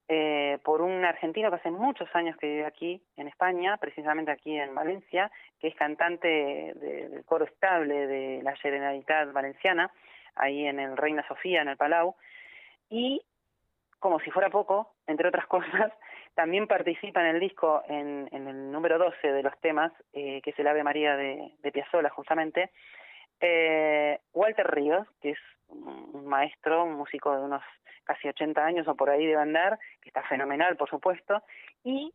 eh, 0.10 0.58
por 0.63 0.82
un 0.82 1.06
argentino 1.06 1.50
que 1.50 1.56
hace 1.56 1.72
muchos 1.72 2.13
años 2.13 2.36
que 2.38 2.48
vive 2.48 2.66
aquí 2.66 3.02
en 3.16 3.28
España, 3.28 3.78
precisamente 3.78 4.32
aquí 4.32 4.58
en 4.58 4.76
Valencia, 4.76 5.32
que 5.60 5.70
es 5.70 5.76
cantante 5.76 6.28
del 6.76 7.24
coro 7.26 7.46
estable 7.46 8.08
de 8.08 8.44
la 8.44 8.56
Generalitat 8.56 9.32
Valenciana, 9.32 9.92
ahí 10.36 10.68
en 10.68 10.80
el 10.80 10.98
Reina 10.98 11.26
Sofía, 11.28 11.62
en 11.62 11.70
el 11.70 11.78
Palau, 11.78 12.16
y 12.89 13.22
como 14.00 14.20
si 14.20 14.32
fuera 14.32 14.50
poco, 14.50 14.94
entre 15.08 15.30
otras 15.30 15.48
cosas, 15.48 15.94
también 16.36 16.68
participa 16.68 17.22
en 17.22 17.36
el 17.36 17.39
disco 17.39 17.84
en, 17.88 18.28
en 18.32 18.48
el 18.48 18.72
número 18.72 18.98
12 18.98 19.32
de 19.32 19.44
los 19.44 19.58
temas, 19.62 19.94
eh, 20.12 20.42
que 20.42 20.50
es 20.50 20.60
el 20.60 20.68
Ave 20.68 20.84
María 20.84 21.16
de, 21.16 21.54
de 21.62 21.72
Piazzolla 21.72 22.10
justamente, 22.10 22.72
eh, 23.39 24.19
Walter 24.34 24.67
Ríos, 24.67 25.08
que 25.22 25.32
es 25.32 25.39
un 25.69 26.26
maestro, 26.28 26.84
un 26.84 26.93
músico 26.93 27.36
de 27.36 27.43
unos 27.43 27.63
casi 28.04 28.28
80 28.28 28.63
años 28.63 28.88
o 28.88 28.96
por 28.96 29.10
ahí 29.10 29.26
de 29.26 29.36
andar, 29.36 29.80
que 30.02 30.10
está 30.10 30.24
fenomenal, 30.24 30.76
por 30.76 30.89
supuesto, 30.89 31.41
y 31.84 32.13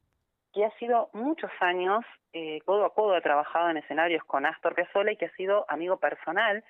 que 0.52 0.64
ha 0.64 0.70
sido 0.78 1.10
muchos 1.12 1.50
años, 1.60 2.04
eh, 2.32 2.60
codo 2.64 2.84
a 2.84 2.94
codo, 2.94 3.14
ha 3.14 3.20
trabajado 3.20 3.70
en 3.70 3.78
escenarios 3.78 4.24
con 4.24 4.46
Astor 4.46 4.74
Piazzolla 4.74 5.12
y 5.12 5.16
que 5.16 5.26
ha 5.26 5.36
sido 5.36 5.64
amigo 5.68 5.98
personal 5.98 6.64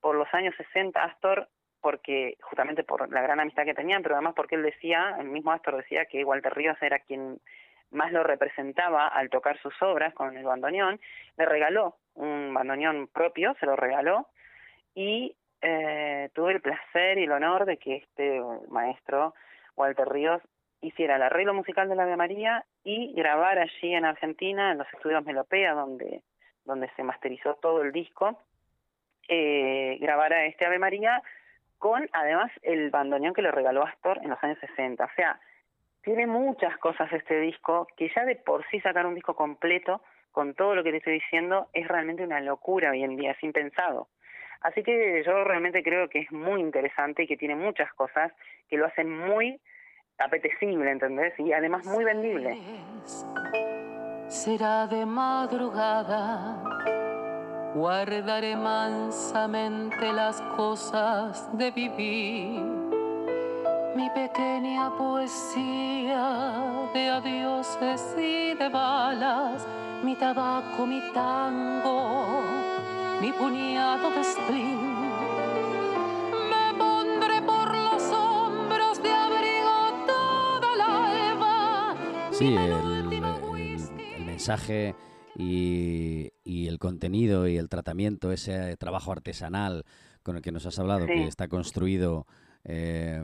por 0.00 0.14
los 0.14 0.32
años 0.34 0.54
60. 0.56 1.02
Astor 1.02 1.48
porque 1.80 2.36
justamente 2.42 2.84
por 2.84 3.10
la 3.10 3.22
gran 3.22 3.40
amistad 3.40 3.64
que 3.64 3.74
tenían, 3.74 4.02
pero 4.02 4.14
además 4.14 4.34
porque 4.36 4.54
él 4.54 4.62
decía, 4.62 5.16
el 5.18 5.28
mismo 5.28 5.52
Astor 5.52 5.76
decía 5.76 6.04
que 6.06 6.24
Walter 6.24 6.52
Ríos 6.54 6.76
era 6.82 6.98
quien 6.98 7.40
más 7.90 8.12
lo 8.12 8.22
representaba 8.22 9.08
al 9.08 9.30
tocar 9.30 9.58
sus 9.58 9.74
obras 9.82 10.14
con 10.14 10.36
el 10.36 10.44
bandoneón, 10.44 11.00
le 11.36 11.46
regaló 11.46 11.96
un 12.14 12.52
bandoneón 12.54 13.08
propio, 13.08 13.54
se 13.60 13.66
lo 13.66 13.76
regaló, 13.76 14.28
y 14.94 15.34
eh, 15.62 16.30
tuve 16.34 16.52
el 16.52 16.60
placer 16.60 17.18
y 17.18 17.24
el 17.24 17.32
honor 17.32 17.66
de 17.66 17.76
que 17.76 17.96
este 17.96 18.40
maestro, 18.68 19.34
Walter 19.76 20.08
Ríos, 20.08 20.42
hiciera 20.80 21.16
el 21.16 21.22
arreglo 21.22 21.52
musical 21.52 21.88
de 21.88 21.96
la 21.96 22.04
Ave 22.04 22.16
María 22.16 22.64
y 22.84 23.12
grabar 23.12 23.58
allí 23.58 23.94
en 23.94 24.04
Argentina, 24.04 24.72
en 24.72 24.78
los 24.78 24.92
estudios 24.94 25.24
Melopea, 25.24 25.74
donde, 25.74 26.22
donde 26.64 26.88
se 26.96 27.02
masterizó 27.02 27.54
todo 27.56 27.82
el 27.82 27.92
disco, 27.92 28.38
eh, 29.28 29.98
grabara 30.00 30.46
este 30.46 30.64
Ave 30.64 30.78
María 30.78 31.22
con 31.78 32.08
además 32.12 32.50
el 32.62 32.90
bandoneón 32.90 33.34
que 33.34 33.42
le 33.42 33.50
regaló 33.50 33.84
Astor 33.84 34.18
en 34.22 34.30
los 34.30 34.42
años 34.42 34.58
60. 34.60 35.04
O 35.04 35.10
sea, 35.16 35.40
tiene 36.02 36.26
muchas 36.26 36.76
cosas 36.78 37.12
este 37.12 37.40
disco 37.40 37.86
que 37.96 38.10
ya 38.14 38.24
de 38.24 38.36
por 38.36 38.64
sí 38.70 38.80
sacar 38.80 39.06
un 39.06 39.14
disco 39.14 39.34
completo 39.34 40.00
con 40.32 40.54
todo 40.54 40.74
lo 40.74 40.82
que 40.82 40.90
te 40.90 40.98
estoy 40.98 41.14
diciendo 41.14 41.68
es 41.72 41.86
realmente 41.88 42.24
una 42.24 42.40
locura 42.40 42.90
hoy 42.90 43.02
en 43.02 43.16
día, 43.16 43.32
es 43.32 43.42
impensado. 43.42 44.08
Así 44.60 44.82
que 44.82 45.22
yo 45.24 45.44
realmente 45.44 45.82
creo 45.82 46.08
que 46.08 46.20
es 46.20 46.32
muy 46.32 46.60
interesante 46.60 47.22
y 47.22 47.26
que 47.26 47.36
tiene 47.36 47.56
muchas 47.56 47.92
cosas 47.94 48.32
que 48.68 48.76
lo 48.76 48.86
hacen 48.86 49.10
muy 49.10 49.60
apetecible, 50.18 50.90
¿entendés? 50.90 51.32
Y 51.38 51.52
además 51.52 51.84
muy 51.86 52.04
vendible. 52.04 52.58
Será 54.28 54.86
de 54.86 55.06
madrugada, 55.06 56.62
guardaré 57.74 58.54
mansamente 58.54 60.12
las 60.12 60.40
cosas 60.56 61.56
de 61.56 61.70
vivir. 61.70 62.79
Mi 64.12 64.28
pequeña 64.28 64.90
poesía 64.96 66.88
de 66.92 67.10
adioses 67.10 68.02
y 68.18 68.54
de 68.54 68.68
balas, 68.68 69.66
mi 70.02 70.16
tabaco, 70.16 70.84
mi 70.84 71.00
tango, 71.12 72.42
mi 73.20 73.30
puñado 73.32 74.10
de 74.10 74.24
string 74.24 75.00
Sí, 82.32 82.56
el, 82.56 84.24
mensaje 84.24 84.94
y, 85.36 86.32
el 86.44 86.78
contenido 86.78 87.46
y 87.46 87.58
el 87.58 87.68
tratamiento, 87.68 88.32
ese 88.32 88.76
trabajo 88.76 89.12
artesanal 89.12 89.84
con 90.22 90.36
el 90.36 90.42
que 90.42 90.50
nos 90.50 90.66
has 90.66 90.78
hablado, 90.78 91.06
que 91.06 91.26
está 91.26 91.48
construido 91.48 92.26
eh, 92.64 93.22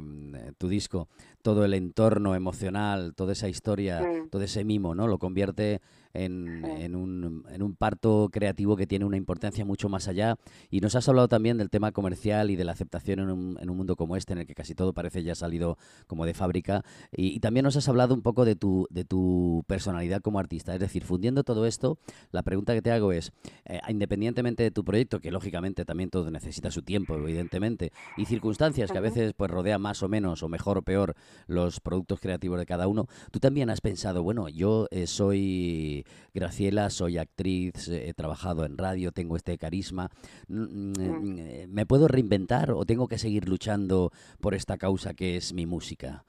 tu 0.58 0.68
disco, 0.68 1.08
todo 1.42 1.64
el 1.64 1.74
entorno 1.74 2.34
emocional, 2.34 3.14
toda 3.14 3.32
esa 3.32 3.48
historia, 3.48 4.02
todo 4.30 4.42
ese 4.42 4.64
mimo, 4.64 4.94
¿no? 4.94 5.06
Lo 5.06 5.18
convierte 5.18 5.80
en, 6.16 6.94
un, 6.96 7.44
en, 7.50 7.62
un, 7.62 7.76
parto 7.76 8.28
creativo 8.32 8.76
que 8.76 8.86
tiene 8.86 9.04
una 9.04 9.16
importancia 9.16 9.64
mucho 9.64 9.88
más 9.88 10.08
allá. 10.08 10.36
Y 10.70 10.80
nos 10.80 10.94
has 10.94 11.08
hablado 11.08 11.28
también 11.28 11.58
del 11.58 11.70
tema 11.70 11.92
comercial 11.92 12.50
y 12.50 12.56
de 12.56 12.64
la 12.64 12.72
aceptación 12.72 13.20
en 13.20 13.30
un, 13.30 13.58
en 13.60 13.70
un 13.70 13.76
mundo 13.76 13.96
como 13.96 14.16
este, 14.16 14.32
en 14.32 14.40
el 14.40 14.46
que 14.46 14.54
casi 14.54 14.74
todo 14.74 14.92
parece 14.92 15.22
ya 15.22 15.34
salido 15.34 15.76
como 16.06 16.26
de 16.26 16.34
fábrica. 16.34 16.84
Y, 17.12 17.40
también 17.40 17.64
nos 17.64 17.76
has 17.76 17.88
hablado 17.88 18.14
un 18.14 18.22
poco 18.22 18.44
de 18.44 18.56
tu, 18.56 18.86
de 18.90 19.04
tu 19.04 19.64
personalidad 19.66 20.22
como 20.22 20.38
artista. 20.38 20.74
Es 20.74 20.80
decir, 20.80 21.04
fundiendo 21.04 21.44
todo 21.44 21.66
esto, 21.66 21.98
la 22.32 22.42
pregunta 22.42 22.74
que 22.74 22.82
te 22.82 22.90
hago 22.90 23.12
es, 23.12 23.32
eh, 23.66 23.80
independientemente 23.88 24.62
de 24.62 24.70
tu 24.70 24.84
proyecto, 24.84 25.20
que 25.20 25.30
lógicamente 25.30 25.84
también 25.84 26.10
todo 26.10 26.30
necesita 26.30 26.70
su 26.70 26.82
tiempo, 26.82 27.14
evidentemente, 27.14 27.92
y 28.16 28.24
circunstancias 28.24 28.90
que 28.90 28.98
a 28.98 29.02
veces 29.02 29.34
pues 29.34 29.50
rodea 29.50 29.78
más 29.78 30.02
o 30.02 30.08
menos, 30.08 30.42
o 30.42 30.48
mejor 30.48 30.78
o 30.78 30.82
peor, 30.82 31.14
los 31.46 31.80
productos 31.80 32.20
creativos 32.20 32.58
de 32.58 32.66
cada 32.66 32.88
uno, 32.88 33.06
tú 33.30 33.38
también 33.38 33.70
has 33.70 33.80
pensado, 33.80 34.22
bueno, 34.22 34.48
yo 34.48 34.88
eh, 34.90 35.06
soy 35.06 36.05
Graciela, 36.34 36.90
soy 36.90 37.18
actriz, 37.18 37.88
he 37.88 38.12
trabajado 38.14 38.64
en 38.64 38.76
radio, 38.76 39.12
tengo 39.12 39.36
este 39.36 39.58
carisma. 39.58 40.08
Mm, 40.48 40.62
mm, 40.62 40.92
mm. 40.98 41.38
Eh, 41.38 41.66
¿Me 41.68 41.86
puedo 41.86 42.08
reinventar 42.08 42.70
o 42.70 42.84
tengo 42.84 43.08
que 43.08 43.18
seguir 43.18 43.48
luchando 43.48 44.10
por 44.40 44.54
esta 44.54 44.76
causa 44.76 45.14
que 45.14 45.36
es 45.36 45.52
mi 45.52 45.66
música? 45.66 46.24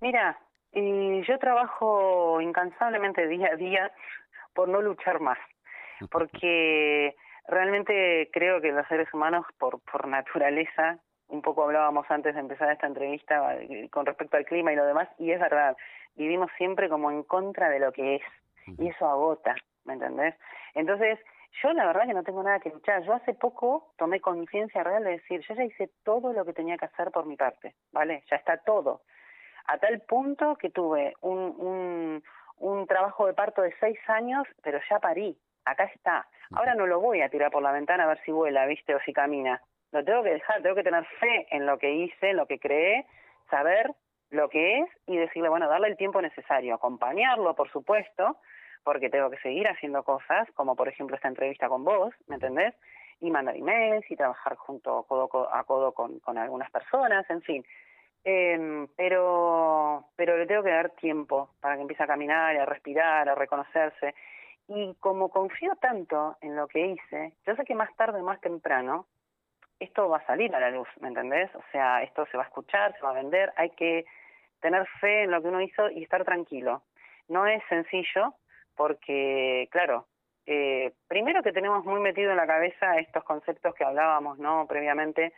Mira, 0.00 0.38
yo 0.72 1.38
trabajo 1.38 2.40
incansablemente 2.40 3.26
día 3.26 3.50
a 3.52 3.56
día 3.56 3.92
por 4.54 4.68
no 4.68 4.80
luchar 4.80 5.20
más, 5.20 5.38
porque 6.10 7.16
realmente 7.48 8.30
creo 8.32 8.60
que 8.60 8.72
los 8.72 8.86
seres 8.88 9.12
humanos, 9.12 9.44
por, 9.58 9.80
por 9.80 10.06
naturaleza, 10.06 10.98
un 11.28 11.42
poco 11.42 11.64
hablábamos 11.64 12.06
antes 12.10 12.34
de 12.34 12.40
empezar 12.40 12.70
esta 12.70 12.86
entrevista 12.86 13.56
eh, 13.56 13.88
con 13.90 14.06
respecto 14.06 14.36
al 14.36 14.44
clima 14.44 14.72
y 14.72 14.76
lo 14.76 14.84
demás, 14.84 15.08
y 15.18 15.30
es 15.30 15.40
verdad, 15.40 15.76
vivimos 16.14 16.50
siempre 16.56 16.88
como 16.88 17.10
en 17.10 17.22
contra 17.22 17.68
de 17.68 17.78
lo 17.78 17.92
que 17.92 18.16
es, 18.16 18.22
y 18.78 18.88
eso 18.88 19.06
agota, 19.06 19.54
¿me 19.84 19.94
entendés? 19.94 20.34
Entonces, 20.74 21.18
yo 21.62 21.72
la 21.72 21.86
verdad 21.86 22.06
que 22.06 22.14
no 22.14 22.22
tengo 22.22 22.42
nada 22.42 22.60
que 22.60 22.70
luchar. 22.70 23.02
Yo 23.02 23.12
hace 23.12 23.34
poco 23.34 23.92
tomé 23.96 24.20
conciencia 24.20 24.84
real 24.84 25.02
de 25.04 25.12
decir, 25.12 25.40
yo 25.48 25.54
ya 25.54 25.64
hice 25.64 25.90
todo 26.04 26.32
lo 26.32 26.44
que 26.44 26.52
tenía 26.52 26.76
que 26.76 26.84
hacer 26.84 27.10
por 27.10 27.26
mi 27.26 27.36
parte, 27.36 27.74
¿vale? 27.92 28.22
Ya 28.30 28.36
está 28.36 28.58
todo. 28.58 29.02
A 29.66 29.78
tal 29.78 30.00
punto 30.02 30.56
que 30.56 30.70
tuve 30.70 31.14
un, 31.20 31.38
un, 31.38 32.22
un 32.58 32.86
trabajo 32.86 33.26
de 33.26 33.34
parto 33.34 33.62
de 33.62 33.74
seis 33.80 33.98
años, 34.08 34.46
pero 34.62 34.78
ya 34.88 35.00
parí, 35.00 35.36
acá 35.64 35.84
está. 35.84 36.28
Ahora 36.52 36.74
no 36.74 36.86
lo 36.86 37.00
voy 37.00 37.20
a 37.22 37.28
tirar 37.28 37.50
por 37.50 37.62
la 37.62 37.72
ventana 37.72 38.04
a 38.04 38.08
ver 38.08 38.20
si 38.24 38.32
vuela, 38.32 38.66
¿viste? 38.66 38.94
O 38.94 39.00
si 39.00 39.12
camina 39.12 39.60
lo 39.92 40.04
tengo 40.04 40.22
que 40.22 40.30
dejar, 40.30 40.62
tengo 40.62 40.76
que 40.76 40.84
tener 40.84 41.04
fe 41.18 41.46
en 41.50 41.66
lo 41.66 41.78
que 41.78 41.92
hice, 41.92 42.30
en 42.30 42.36
lo 42.36 42.46
que 42.46 42.58
creé, 42.58 43.06
saber 43.50 43.92
lo 44.30 44.48
que 44.48 44.80
es 44.80 44.88
y 45.06 45.16
decirle, 45.16 45.48
bueno, 45.48 45.68
darle 45.68 45.88
el 45.88 45.96
tiempo 45.96 46.22
necesario, 46.22 46.74
acompañarlo, 46.74 47.54
por 47.54 47.70
supuesto, 47.70 48.36
porque 48.84 49.10
tengo 49.10 49.30
que 49.30 49.38
seguir 49.38 49.68
haciendo 49.68 50.02
cosas, 50.02 50.48
como 50.54 50.76
por 50.76 50.88
ejemplo 50.88 51.16
esta 51.16 51.28
entrevista 51.28 51.68
con 51.68 51.84
vos, 51.84 52.14
¿me 52.26 52.36
entendés? 52.36 52.74
Y 53.20 53.30
mandar 53.30 53.56
emails 53.56 54.10
y 54.10 54.16
trabajar 54.16 54.56
junto 54.56 55.02
codo 55.04 55.52
a 55.52 55.64
codo 55.64 55.92
con, 55.92 56.20
con 56.20 56.38
algunas 56.38 56.70
personas, 56.70 57.28
en 57.28 57.42
fin. 57.42 57.64
Eh, 58.24 58.86
pero, 58.96 60.06
pero 60.16 60.36
le 60.36 60.46
tengo 60.46 60.62
que 60.62 60.70
dar 60.70 60.90
tiempo 60.90 61.50
para 61.60 61.76
que 61.76 61.82
empiece 61.82 62.02
a 62.02 62.06
caminar, 62.06 62.56
a 62.56 62.66
respirar, 62.66 63.28
a 63.28 63.34
reconocerse. 63.34 64.14
Y 64.68 64.94
como 65.00 65.30
confío 65.30 65.74
tanto 65.76 66.36
en 66.40 66.54
lo 66.56 66.68
que 66.68 66.86
hice, 66.86 67.32
yo 67.46 67.56
sé 67.56 67.64
que 67.64 67.74
más 67.74 67.94
tarde, 67.96 68.22
más 68.22 68.40
temprano, 68.40 69.06
esto 69.80 70.08
va 70.08 70.18
a 70.18 70.26
salir 70.26 70.54
a 70.54 70.60
la 70.60 70.70
luz, 70.70 70.88
¿me 71.00 71.08
entendés? 71.08 71.52
O 71.54 71.62
sea, 71.72 72.02
esto 72.02 72.26
se 72.26 72.36
va 72.36 72.44
a 72.44 72.46
escuchar, 72.46 72.94
se 72.94 73.02
va 73.02 73.10
a 73.10 73.14
vender, 73.14 73.52
hay 73.56 73.70
que 73.70 74.04
tener 74.60 74.86
fe 75.00 75.24
en 75.24 75.30
lo 75.30 75.42
que 75.42 75.48
uno 75.48 75.60
hizo 75.60 75.90
y 75.90 76.02
estar 76.02 76.24
tranquilo. 76.24 76.82
No 77.28 77.46
es 77.46 77.62
sencillo 77.68 78.34
porque, 78.76 79.68
claro, 79.70 80.06
eh, 80.46 80.92
primero 81.08 81.42
que 81.42 81.52
tenemos 81.52 81.84
muy 81.84 82.00
metido 82.00 82.30
en 82.30 82.36
la 82.36 82.46
cabeza 82.46 82.98
estos 82.98 83.24
conceptos 83.24 83.74
que 83.74 83.84
hablábamos, 83.84 84.38
¿no? 84.38 84.66
Previamente 84.66 85.32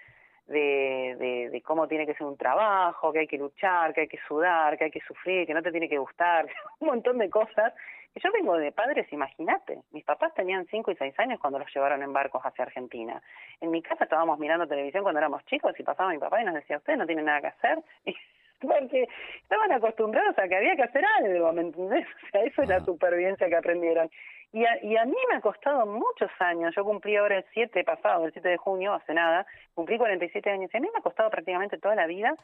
de, 0.46 1.48
de, 1.50 1.62
cómo 1.62 1.86
tiene 1.88 2.06
que 2.06 2.14
ser 2.14 2.26
un 2.26 2.36
trabajo, 2.36 3.12
que 3.12 3.20
hay 3.20 3.26
que 3.26 3.38
luchar, 3.38 3.94
que 3.94 4.02
hay 4.02 4.08
que 4.08 4.18
sudar, 4.26 4.76
que 4.76 4.84
hay 4.84 4.90
que 4.90 5.00
sufrir, 5.00 5.46
que 5.46 5.54
no 5.54 5.62
te 5.62 5.70
tiene 5.70 5.88
que 5.88 5.98
gustar, 5.98 6.46
un 6.80 6.88
montón 6.88 7.18
de 7.18 7.30
cosas 7.30 7.72
yo 8.20 8.30
vengo 8.30 8.58
de 8.58 8.72
padres, 8.72 9.10
imagínate, 9.10 9.82
mis 9.90 10.04
papás 10.04 10.34
tenían 10.34 10.66
5 10.66 10.90
y 10.90 10.96
6 10.96 11.18
años 11.18 11.40
cuando 11.40 11.58
los 11.58 11.74
llevaron 11.74 12.02
en 12.02 12.12
barcos 12.12 12.42
hacia 12.42 12.64
Argentina. 12.64 13.22
En 13.60 13.70
mi 13.70 13.80
casa 13.80 14.04
estábamos 14.04 14.38
mirando 14.38 14.66
televisión 14.66 15.02
cuando 15.02 15.18
éramos 15.18 15.44
chicos 15.46 15.72
y 15.78 15.82
pasaba 15.82 16.10
mi 16.10 16.18
papá 16.18 16.42
y 16.42 16.44
nos 16.44 16.54
decía, 16.54 16.76
ustedes 16.76 16.98
no 16.98 17.06
tienen 17.06 17.24
nada 17.24 17.40
que 17.40 17.46
hacer. 17.48 17.78
porque 18.62 19.08
estaban 19.42 19.72
acostumbrados 19.72 20.38
a 20.38 20.48
que 20.48 20.56
había 20.56 20.76
que 20.76 20.82
hacer 20.82 21.04
algo, 21.18 21.52
¿me 21.52 21.62
entendés? 21.62 22.06
O 22.06 22.30
sea, 22.30 22.42
eso 22.44 22.62
es 22.62 22.68
la 22.68 22.80
supervivencia 22.80 23.48
que 23.48 23.56
aprendieron. 23.56 24.10
Y 24.52 24.64
a, 24.64 24.84
y 24.84 24.96
a 24.96 25.04
mí 25.04 25.16
me 25.30 25.36
ha 25.36 25.40
costado 25.40 25.86
muchos 25.86 26.30
años, 26.38 26.74
yo 26.74 26.84
cumplí 26.84 27.16
ahora 27.16 27.38
el 27.38 27.44
7 27.54 27.84
pasado, 27.84 28.26
el 28.26 28.32
7 28.32 28.48
de 28.48 28.56
junio, 28.58 28.92
hace 28.92 29.14
nada, 29.14 29.46
cumplí 29.74 29.96
47 29.96 30.50
años, 30.50 30.70
y 30.72 30.76
a 30.76 30.80
mí 30.80 30.88
me 30.92 30.98
ha 30.98 31.02
costado 31.02 31.30
prácticamente 31.30 31.78
toda 31.78 31.94
la 31.94 32.06
vida 32.06 32.34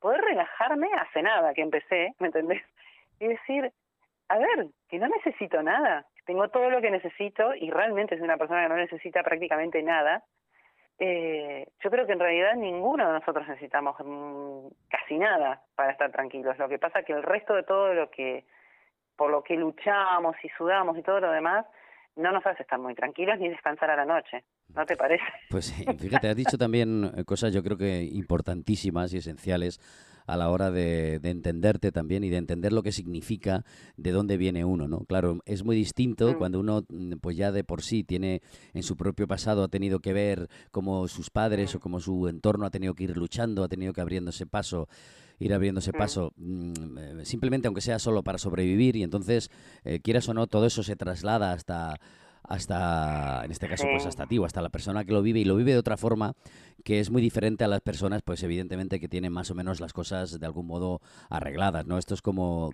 poder 0.00 0.20
relajarme 0.22 0.88
hace 0.94 1.22
nada 1.22 1.52
que 1.52 1.62
empecé, 1.62 2.14
¿me 2.18 2.28
entendés? 2.28 2.62
Y 3.20 3.26
decir, 3.26 3.72
a 4.28 4.38
ver, 4.38 4.68
que 4.88 4.98
no 4.98 5.08
necesito 5.08 5.62
nada, 5.62 6.06
tengo 6.24 6.48
todo 6.48 6.70
lo 6.70 6.80
que 6.80 6.90
necesito 6.90 7.54
y 7.54 7.70
realmente 7.70 8.16
soy 8.16 8.24
una 8.24 8.36
persona 8.36 8.62
que 8.62 8.68
no 8.68 8.76
necesita 8.76 9.22
prácticamente 9.22 9.82
nada, 9.82 10.22
eh, 10.98 11.68
yo 11.82 11.90
creo 11.90 12.06
que 12.06 12.12
en 12.12 12.18
realidad 12.18 12.56
ninguno 12.56 13.06
de 13.06 13.20
nosotros 13.20 13.46
necesitamos 13.46 13.96
mm, 14.04 14.66
casi 14.88 15.16
nada 15.16 15.62
para 15.76 15.92
estar 15.92 16.10
tranquilos. 16.10 16.58
Lo 16.58 16.68
que 16.68 16.78
pasa 16.78 17.00
es 17.00 17.06
que 17.06 17.12
el 17.12 17.22
resto 17.22 17.54
de 17.54 17.62
todo 17.62 17.94
lo 17.94 18.10
que, 18.10 18.44
por 19.16 19.30
lo 19.30 19.42
que 19.42 19.54
luchamos 19.54 20.36
y 20.42 20.48
sudamos 20.56 20.98
y 20.98 21.02
todo 21.02 21.20
lo 21.20 21.30
demás, 21.30 21.66
no 22.16 22.32
nos 22.32 22.44
hace 22.44 22.62
estar 22.62 22.80
muy 22.80 22.94
tranquilos 22.94 23.38
ni 23.38 23.48
descansar 23.48 23.90
a 23.90 23.96
la 23.96 24.04
noche. 24.04 24.44
¿No 24.74 24.84
te 24.84 24.96
parece? 24.96 25.24
Pues 25.50 25.72
fíjate, 26.00 26.28
has 26.28 26.36
dicho 26.36 26.58
también 26.58 27.10
eh, 27.16 27.24
cosas 27.24 27.54
yo 27.54 27.62
creo 27.62 27.78
que 27.78 28.02
importantísimas 28.02 29.14
y 29.14 29.18
esenciales 29.18 29.80
a 30.28 30.36
la 30.36 30.50
hora 30.50 30.70
de, 30.70 31.20
entenderte 31.22 31.90
también 31.90 32.22
y 32.22 32.28
de 32.28 32.36
entender 32.36 32.72
lo 32.72 32.82
que 32.82 32.92
significa 32.92 33.64
de 33.96 34.12
dónde 34.12 34.36
viene 34.36 34.64
uno, 34.64 34.86
¿no? 34.86 35.00
Claro, 35.06 35.40
es 35.46 35.64
muy 35.64 35.74
distinto 35.74 36.32
mm. 36.32 36.34
cuando 36.34 36.60
uno, 36.60 36.84
mm, 36.86 37.14
pues 37.22 37.36
ya 37.36 37.50
de 37.50 37.64
por 37.64 37.82
sí 37.82 38.04
tiene 38.04 38.42
en 38.74 38.82
su 38.82 38.94
propio 38.94 39.26
pasado 39.26 39.64
ha 39.64 39.68
tenido 39.68 40.00
que 40.00 40.12
ver 40.12 40.50
cómo 40.70 41.08
sus 41.08 41.30
padres 41.30 41.74
o 41.74 41.80
cómo 41.80 41.98
su 41.98 42.28
entorno 42.28 42.66
ha 42.66 42.70
tenido 42.70 42.94
que 42.94 43.04
ir 43.04 43.16
luchando, 43.16 43.64
ha 43.64 43.68
tenido 43.68 43.94
que 43.94 44.02
abriéndose 44.02 44.46
paso 44.46 44.86
ir 45.40 45.54
abriéndose 45.54 45.92
paso, 45.92 46.32
mm, 46.36 46.98
eh, 46.98 47.24
simplemente 47.24 47.68
aunque 47.68 47.80
sea 47.80 48.00
solo 48.00 48.24
para 48.24 48.38
sobrevivir, 48.38 48.96
y 48.96 49.04
entonces, 49.04 49.50
eh, 49.84 50.00
quieras 50.00 50.28
o 50.28 50.34
no, 50.34 50.48
todo 50.48 50.66
eso 50.66 50.82
se 50.82 50.96
traslada 50.96 51.52
hasta 51.52 52.00
hasta, 52.48 53.44
en 53.44 53.50
este 53.50 53.68
caso, 53.68 53.86
pues 53.90 54.06
hasta 54.06 54.26
ti 54.26 54.38
o 54.38 54.44
hasta 54.44 54.62
la 54.62 54.70
persona 54.70 55.04
que 55.04 55.12
lo 55.12 55.22
vive 55.22 55.40
y 55.40 55.44
lo 55.44 55.56
vive 55.56 55.72
de 55.72 55.78
otra 55.78 55.96
forma 55.96 56.34
que 56.84 57.00
es 57.00 57.10
muy 57.10 57.20
diferente 57.20 57.64
a 57.64 57.68
las 57.68 57.80
personas, 57.80 58.22
pues 58.22 58.42
evidentemente 58.42 59.00
que 59.00 59.08
tienen 59.08 59.32
más 59.32 59.50
o 59.50 59.54
menos 59.54 59.80
las 59.80 59.92
cosas 59.92 60.38
de 60.38 60.46
algún 60.46 60.66
modo 60.66 61.00
arregladas, 61.28 61.86
¿no? 61.86 61.98
Esto 61.98 62.14
es 62.14 62.22
como, 62.22 62.70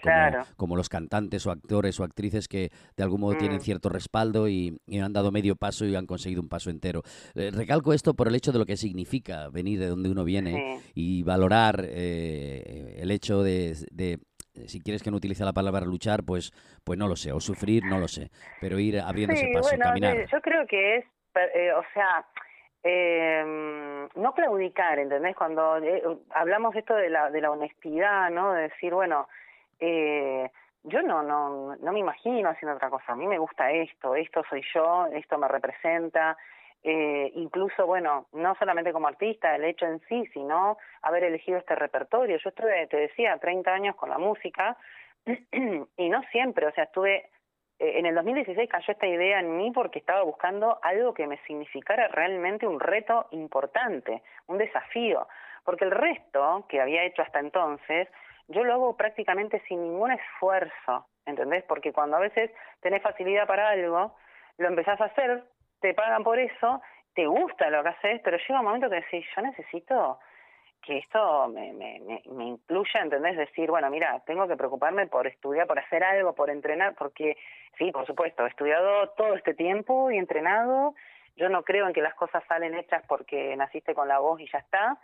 como, 0.57 0.77
los 0.77 0.89
cantantes 0.89 1.47
o 1.47 1.51
actores 1.51 1.99
o 1.99 2.05
actrices 2.05 2.47
que 2.47 2.71
de 2.97 3.03
algún 3.03 3.23
modo 3.23 3.37
tienen 3.37 3.59
mm. 3.59 3.63
cierto 3.63 3.89
respaldo 3.89 4.49
y, 4.49 4.79
han 5.03 5.13
dado 5.13 5.33
medio 5.33 5.57
paso 5.57 5.85
y 5.85 5.95
han 5.97 6.07
conseguido 6.07 6.43
un 6.43 6.49
paso 6.49 6.71
entero. 6.71 7.03
Eh, 7.35 7.51
recalco 7.53 7.93
esto 7.93 8.15
por 8.15 8.29
el 8.29 8.35
hecho 8.35 8.53
de 8.53 8.59
lo 8.59 8.67
que 8.67 8.77
significa 8.77 9.49
venir 9.49 9.81
de 9.81 9.89
donde 9.89 10.11
uno 10.11 10.25
viene 10.25 10.81
y 10.95 11.23
valorar 11.23 11.85
eh, 11.89 12.99
el 13.01 13.11
hecho 13.11 13.43
de, 13.43 13.77
de 13.91 14.21
si 14.67 14.81
quieres 14.81 15.03
que 15.03 15.11
no 15.11 15.17
utilice 15.17 15.45
la 15.45 15.53
palabra 15.53 15.85
luchar, 15.85 16.25
pues, 16.25 16.53
pues 16.85 16.99
no 16.99 17.09
lo 17.09 17.17
sé, 17.17 17.33
o 17.33 17.41
sufrir, 17.41 17.85
no 17.85 17.99
lo 17.99 18.09
sé, 18.09 18.31
pero 18.61 18.79
ir 18.79 19.01
abriendo 19.01 19.35
ese 19.35 19.51
paso, 19.53 19.77
caminar. 19.79 20.27
Yo 20.27 20.41
creo 20.41 20.67
que 20.67 20.97
es, 20.97 21.05
eh, 21.55 21.73
o 21.73 21.83
sea, 21.93 22.27
eh, 22.83 23.43
no 24.15 24.35
claudicar, 24.35 24.99
¿entendés? 24.99 25.35
Cuando 25.35 25.79
eh, 25.79 26.03
hablamos 26.31 26.77
esto 26.77 26.95
de 26.95 27.09
la, 27.09 27.31
de 27.31 27.41
la 27.41 27.51
honestidad, 27.51 28.31
¿no? 28.31 28.53
De 28.53 28.63
decir, 28.63 28.93
bueno, 28.93 29.27
eh, 29.81 30.51
yo 30.85 31.03
no, 31.03 31.23
no, 31.23 31.77
no 31.77 31.93
me 31.93 32.01
imagino 32.01 32.51
haciendo 32.51 32.77
otra 32.77 32.91
cosa, 32.91 33.13
a 33.13 33.17
mí 33.17 33.27
me 33.27 33.39
gusta 33.39 33.71
esto, 33.73 34.15
esto 34.15 34.43
soy 34.49 34.63
yo, 34.75 35.07
esto 35.13 35.39
me 35.39 35.49
representa, 35.49 36.37
eh, 36.87 37.33
incluso, 37.35 37.87
bueno, 37.87 38.27
no 38.33 38.55
solamente 38.57 38.93
como 38.93 39.09
artista, 39.09 39.57
el 39.57 39.65
hecho 39.65 39.87
en 39.87 40.01
sí, 40.01 40.27
sino 40.35 40.77
haber 41.01 41.25
elegido 41.25 41.57
este 41.57 41.75
repertorio. 41.75 42.37
Yo 42.37 42.51
estuve, 42.51 42.87
te 42.89 42.99
decía, 42.99 43.39
30 43.39 43.73
años 43.73 43.97
con 43.97 44.11
la 44.11 44.19
música 44.19 44.77
y 45.97 46.09
no 46.11 46.23
siempre, 46.31 46.67
o 46.67 46.73
sea, 46.73 46.85
estuve, 46.85 47.31
eh, 47.79 47.99
en 47.99 48.05
el 48.05 48.15
2016 48.15 48.69
cayó 48.69 48.93
esta 48.93 49.07
idea 49.07 49.41
en 49.41 49.57
mí 49.57 49.71
porque 49.71 49.99
estaba 49.99 50.23
buscando 50.25 50.79
algo 50.83 51.15
que 51.15 51.27
me 51.27 51.39
significara 51.47 52.09
realmente 52.09 52.67
un 52.67 52.79
reto 52.79 53.29
importante, 53.31 54.23
un 54.47 54.59
desafío, 54.59 55.27
porque 55.65 55.87
el 55.87 55.91
resto 55.91 56.67
que 56.69 56.83
había 56.83 57.05
hecho 57.05 57.23
hasta 57.23 57.41
entonces, 57.41 58.09
yo 58.49 58.63
lo 58.63 58.75
hago 58.75 58.97
prácticamente 58.99 59.63
sin 59.69 59.81
ningún 59.81 60.13
esfuerzo, 60.13 61.07
¿entendés? 61.25 61.65
Porque 61.65 61.95
cuando 61.95 62.19
a 62.19 62.21
veces 62.21 62.51
tenés 62.81 63.01
facilidad 63.01 63.47
para 63.47 63.71
algo, 63.71 64.15
lo 64.59 64.69
empezás 64.69 65.01
a 65.01 65.07
hacer 65.07 65.45
te 65.85 65.93
pagan 65.93 66.25
por 66.25 66.39
eso, 66.39 66.81
te 67.15 67.27
gusta 67.27 67.69
lo 67.69 67.83
que 67.83 67.91
haces, 67.91 68.23
pero 68.25 68.39
llega 68.39 68.59
un 68.59 68.65
momento 68.65 68.89
que 68.89 69.03
decís, 69.03 69.27
yo 69.37 69.43
necesito 69.43 70.19
que 70.81 70.97
esto 70.97 71.47
me, 71.49 71.75
me, 71.75 72.01
me, 72.25 72.45
incluya, 72.45 73.03
¿entendés? 73.03 73.37
Decir, 73.37 73.69
bueno, 73.69 73.91
mira, 73.91 74.19
tengo 74.25 74.49
que 74.49 74.57
preocuparme 74.57 75.09
por 75.09 75.27
estudiar, 75.27 75.67
por 75.67 75.79
hacer 75.79 76.03
algo, 76.03 76.35
por 76.35 76.49
entrenar, 76.49 76.95
porque 76.95 77.37
sí, 77.77 77.93
por 77.93 78.07
supuesto, 78.07 78.47
he 78.47 78.49
estudiado 78.49 79.11
todo 79.11 79.35
este 79.35 79.53
tiempo 79.53 80.11
y 80.11 80.17
entrenado. 80.17 80.95
Yo 81.37 81.51
no 81.51 81.63
creo 81.65 81.87
en 81.87 81.93
que 81.93 82.01
las 82.01 82.15
cosas 82.15 82.43
salen 82.49 82.75
hechas 82.75 83.03
porque 83.07 83.55
naciste 83.55 83.93
con 83.93 84.09
la 84.09 84.21
voz 84.21 84.41
y 84.41 84.49
ya 84.51 84.61
está. 84.61 84.99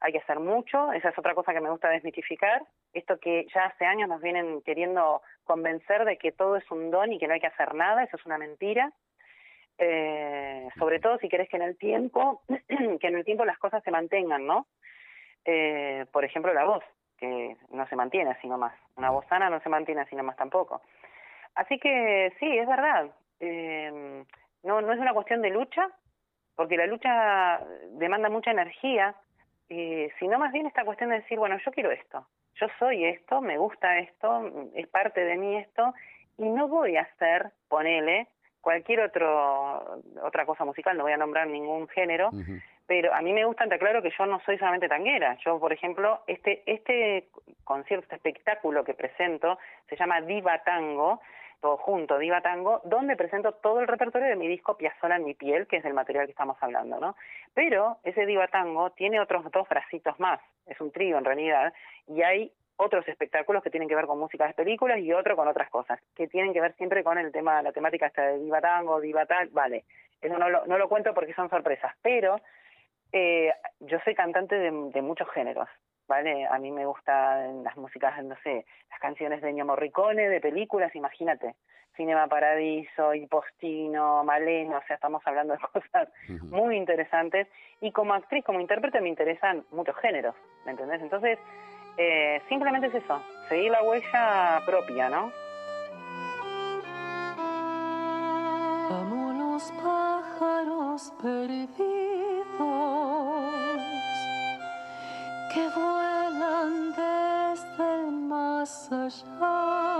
Hay 0.00 0.12
que 0.12 0.18
hacer 0.18 0.38
mucho. 0.38 0.92
Esa 0.92 1.08
es 1.08 1.18
otra 1.18 1.34
cosa 1.34 1.54
que 1.54 1.62
me 1.62 1.70
gusta 1.70 1.88
desmitificar. 1.88 2.62
Esto 2.92 3.18
que 3.18 3.46
ya 3.54 3.64
hace 3.64 3.86
años 3.86 4.10
nos 4.10 4.20
vienen 4.20 4.60
queriendo 4.60 5.22
convencer 5.44 6.04
de 6.04 6.18
que 6.18 6.32
todo 6.32 6.56
es 6.56 6.70
un 6.70 6.90
don 6.90 7.10
y 7.10 7.18
que 7.18 7.26
no 7.26 7.32
hay 7.32 7.40
que 7.40 7.46
hacer 7.46 7.74
nada, 7.74 8.04
eso 8.04 8.18
es 8.18 8.26
una 8.26 8.36
mentira 8.36 8.92
eh, 9.78 10.68
sobre 10.78 11.00
todo 11.00 11.18
si 11.18 11.28
querés 11.28 11.48
que 11.48 11.56
en 11.56 11.62
el 11.62 11.76
tiempo, 11.76 12.42
que 12.48 13.06
en 13.06 13.16
el 13.16 13.24
tiempo 13.24 13.44
las 13.44 13.58
cosas 13.58 13.82
se 13.82 13.90
mantengan, 13.90 14.46
¿no? 14.46 14.66
Eh, 15.44 16.06
por 16.12 16.24
ejemplo, 16.24 16.52
la 16.54 16.64
voz, 16.64 16.84
que 17.18 17.56
no 17.70 17.86
se 17.88 17.96
mantiene 17.96 18.30
así 18.30 18.48
nomás. 18.48 18.74
Una 18.96 19.10
voz 19.10 19.26
sana 19.26 19.50
no 19.50 19.60
se 19.60 19.68
mantiene 19.68 20.02
así 20.02 20.16
nomás 20.16 20.36
tampoco. 20.36 20.80
Así 21.54 21.78
que 21.78 22.32
sí, 22.38 22.58
es 22.58 22.66
verdad. 22.66 23.10
Eh, 23.40 24.24
no, 24.62 24.80
no 24.80 24.92
es 24.92 24.98
una 24.98 25.12
cuestión 25.12 25.42
de 25.42 25.50
lucha, 25.50 25.88
porque 26.54 26.76
la 26.76 26.86
lucha 26.86 27.60
demanda 27.92 28.28
mucha 28.28 28.50
energía, 28.50 29.14
sino 29.68 30.38
más 30.38 30.52
bien 30.52 30.66
esta 30.66 30.84
cuestión 30.84 31.10
de 31.10 31.16
decir, 31.16 31.38
bueno, 31.38 31.58
yo 31.64 31.70
quiero 31.72 31.90
esto, 31.90 32.26
yo 32.54 32.66
soy 32.78 33.04
esto, 33.04 33.40
me 33.40 33.58
gusta 33.58 33.98
esto, 33.98 34.70
es 34.74 34.86
parte 34.88 35.20
de 35.24 35.36
mí 35.36 35.56
esto, 35.56 35.92
y 36.38 36.48
no 36.48 36.68
voy 36.68 36.96
a 36.96 37.02
hacer, 37.02 37.50
ponele, 37.68 38.28
cualquier 38.66 38.98
otro 38.98 40.00
otra 40.24 40.44
cosa 40.44 40.64
musical, 40.64 40.96
no 40.96 41.04
voy 41.04 41.12
a 41.12 41.16
nombrar 41.16 41.46
ningún 41.46 41.86
género, 41.86 42.30
pero 42.84 43.14
a 43.14 43.20
mí 43.20 43.32
me 43.32 43.44
gusta, 43.44 43.68
te 43.68 43.78
claro 43.78 44.02
que 44.02 44.10
yo 44.18 44.26
no 44.26 44.40
soy 44.40 44.58
solamente 44.58 44.88
tanguera. 44.88 45.38
Yo, 45.44 45.60
por 45.60 45.72
ejemplo, 45.72 46.24
este 46.26 46.64
este 46.66 47.28
concierto, 47.62 48.02
este 48.02 48.16
espectáculo 48.16 48.82
que 48.82 48.94
presento 48.94 49.56
se 49.88 49.94
llama 49.94 50.20
Diva 50.20 50.64
Tango, 50.64 51.20
todo 51.60 51.76
junto, 51.76 52.18
Diva 52.18 52.40
Tango, 52.40 52.80
donde 52.82 53.14
presento 53.14 53.52
todo 53.52 53.78
el 53.78 53.86
repertorio 53.86 54.26
de 54.26 54.34
mi 54.34 54.48
disco 54.48 54.76
Piazzolla 54.76 55.14
en 55.14 55.26
mi 55.26 55.34
piel, 55.34 55.68
que 55.68 55.76
es 55.76 55.84
el 55.84 55.94
material 55.94 56.26
que 56.26 56.32
estamos 56.32 56.56
hablando, 56.60 56.98
¿no? 56.98 57.14
Pero 57.54 57.98
ese 58.02 58.26
Diva 58.26 58.48
Tango 58.48 58.90
tiene 58.90 59.20
otros 59.20 59.48
dos 59.52 59.68
bracitos 59.68 60.18
más, 60.18 60.40
es 60.66 60.80
un 60.80 60.90
trío 60.90 61.18
en 61.18 61.24
realidad, 61.24 61.72
y 62.08 62.22
hay 62.22 62.52
otros 62.76 63.06
espectáculos 63.08 63.62
que 63.62 63.70
tienen 63.70 63.88
que 63.88 63.94
ver 63.94 64.06
con 64.06 64.18
música 64.18 64.46
de 64.46 64.54
películas 64.54 64.98
y 64.98 65.12
otro 65.12 65.36
con 65.36 65.48
otras 65.48 65.70
cosas, 65.70 66.00
que 66.14 66.28
tienen 66.28 66.52
que 66.52 66.60
ver 66.60 66.74
siempre 66.74 67.02
con 67.02 67.18
el 67.18 67.32
tema, 67.32 67.62
la 67.62 67.72
temática 67.72 68.06
esta 68.06 68.22
de 68.22 68.38
diva 68.38 68.60
tango, 68.60 69.00
diva 69.00 69.26
tal, 69.26 69.48
vale, 69.48 69.84
eso 70.20 70.38
no 70.38 70.48
lo, 70.48 70.66
no 70.66 70.78
lo 70.78 70.88
cuento 70.88 71.14
porque 71.14 71.34
son 71.34 71.48
sorpresas, 71.48 71.94
pero 72.02 72.40
eh, 73.12 73.52
yo 73.80 73.98
soy 74.04 74.14
cantante 74.14 74.56
de, 74.56 74.70
de 74.70 75.02
muchos 75.02 75.28
géneros, 75.30 75.68
¿vale? 76.06 76.46
A 76.46 76.58
mí 76.58 76.70
me 76.70 76.86
gustan 76.86 77.64
las 77.64 77.76
músicas, 77.76 78.22
no 78.24 78.36
sé, 78.42 78.66
las 78.90 79.00
canciones 79.00 79.40
de 79.40 79.50
Ennio 79.50 79.64
Morricone, 79.64 80.28
de 80.28 80.40
películas, 80.40 80.94
imagínate, 80.94 81.54
Cinema 81.96 82.28
Paradiso, 82.28 83.12
Postino, 83.30 84.22
Malena, 84.22 84.78
o 84.78 84.82
sea, 84.86 84.96
estamos 84.96 85.22
hablando 85.26 85.54
de 85.54 85.60
cosas 85.72 86.08
muy 86.42 86.76
interesantes, 86.76 87.48
y 87.80 87.90
como 87.92 88.14
actriz, 88.14 88.44
como 88.44 88.60
intérprete 88.60 89.00
me 89.00 89.08
interesan 89.08 89.64
muchos 89.70 89.96
géneros, 89.96 90.34
¿me 90.64 90.72
entendés? 90.72 91.00
Entonces, 91.00 91.38
eh, 91.96 92.42
simplemente 92.48 92.88
es 92.88 92.94
eso, 92.94 93.22
seguir 93.48 93.70
la 93.70 93.82
huella 93.82 94.62
propia, 94.66 95.08
¿no? 95.08 95.32
Amo 98.90 99.32
los 99.32 99.72
pájaros 99.72 101.12
perdidos 101.22 101.76
que 105.54 105.68
vuelan 105.74 106.90
desde 106.90 107.94
el 107.94 108.12
más 108.12 108.92
allá. 108.92 109.95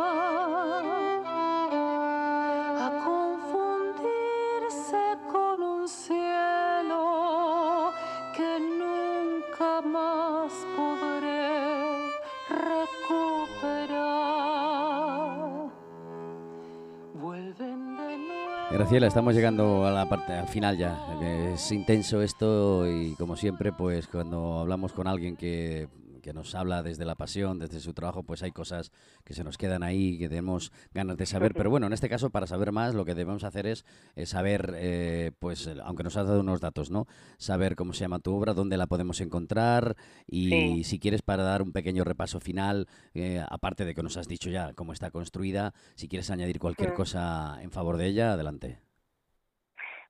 Graciela, 18.87 19.09
estamos 19.09 19.35
llegando 19.35 19.85
a 19.85 19.91
la 19.91 20.09
parte, 20.09 20.33
al 20.33 20.47
final 20.47 20.79
ya. 20.79 20.97
Es 21.21 21.73
intenso 21.73 22.23
esto 22.23 22.89
y 22.89 23.17
como 23.17 23.35
siempre, 23.35 23.73
pues 23.73 24.07
cuando 24.07 24.61
hablamos 24.61 24.93
con 24.93 25.09
alguien 25.09 25.37
que 25.37 25.89
que 26.27 26.33
nos 26.33 26.57
habla 26.57 26.83
desde 26.83 27.05
la 27.05 27.15
pasión, 27.15 27.61
desde 27.61 27.79
su 27.79 27.95
trabajo, 27.95 28.25
pues 28.25 28.43
hay 28.43 28.51
cosas 28.51 28.91
que 29.25 29.33
se 29.33 29.45
nos 29.45 29.57
quedan 29.57 29.85
ahí, 29.85 30.19
que 30.19 30.29
tenemos 30.29 30.73
ganas 30.93 31.17
de 31.17 31.25
saber. 31.25 31.55
Pero 31.57 31.71
bueno, 31.71 31.87
en 31.87 31.93
este 31.93 32.09
caso, 32.09 32.31
para 32.31 32.49
saber 32.49 32.73
más, 32.73 32.95
lo 32.95 33.05
que 33.05 33.15
debemos 33.15 33.45
hacer 33.45 33.67
es, 33.69 33.85
saber, 34.25 34.75
eh, 34.77 35.31
pues, 35.39 35.71
aunque 35.85 36.03
nos 36.03 36.17
has 36.17 36.27
dado 36.27 36.41
unos 36.41 36.61
datos, 36.61 36.91
¿no? 36.91 37.07
Saber 37.39 37.77
cómo 37.77 37.93
se 37.93 38.01
llama 38.01 38.19
tu 38.19 38.35
obra, 38.35 38.55
dónde 38.55 38.77
la 38.77 38.89
podemos 38.89 39.21
encontrar 39.21 39.97
y 40.27 40.83
si 40.83 40.99
quieres 40.99 41.23
para 41.23 41.45
dar 41.45 41.63
un 41.63 41.73
pequeño 41.73 42.03
repaso 42.03 42.41
final, 42.41 42.89
eh, 43.15 43.45
aparte 43.49 43.85
de 43.85 43.95
que 43.95 44.03
nos 44.03 44.17
has 44.17 44.27
dicho 44.27 44.51
ya 44.51 44.75
cómo 44.75 44.93
está 44.93 45.13
construida, 45.13 45.75
si 45.95 46.09
quieres 46.09 46.31
añadir 46.31 46.59
cualquier 46.59 46.93
cosa 46.93 47.59
en 47.63 47.71
favor 47.71 47.99
de 47.99 48.07
ella, 48.07 48.33
adelante. 48.33 48.86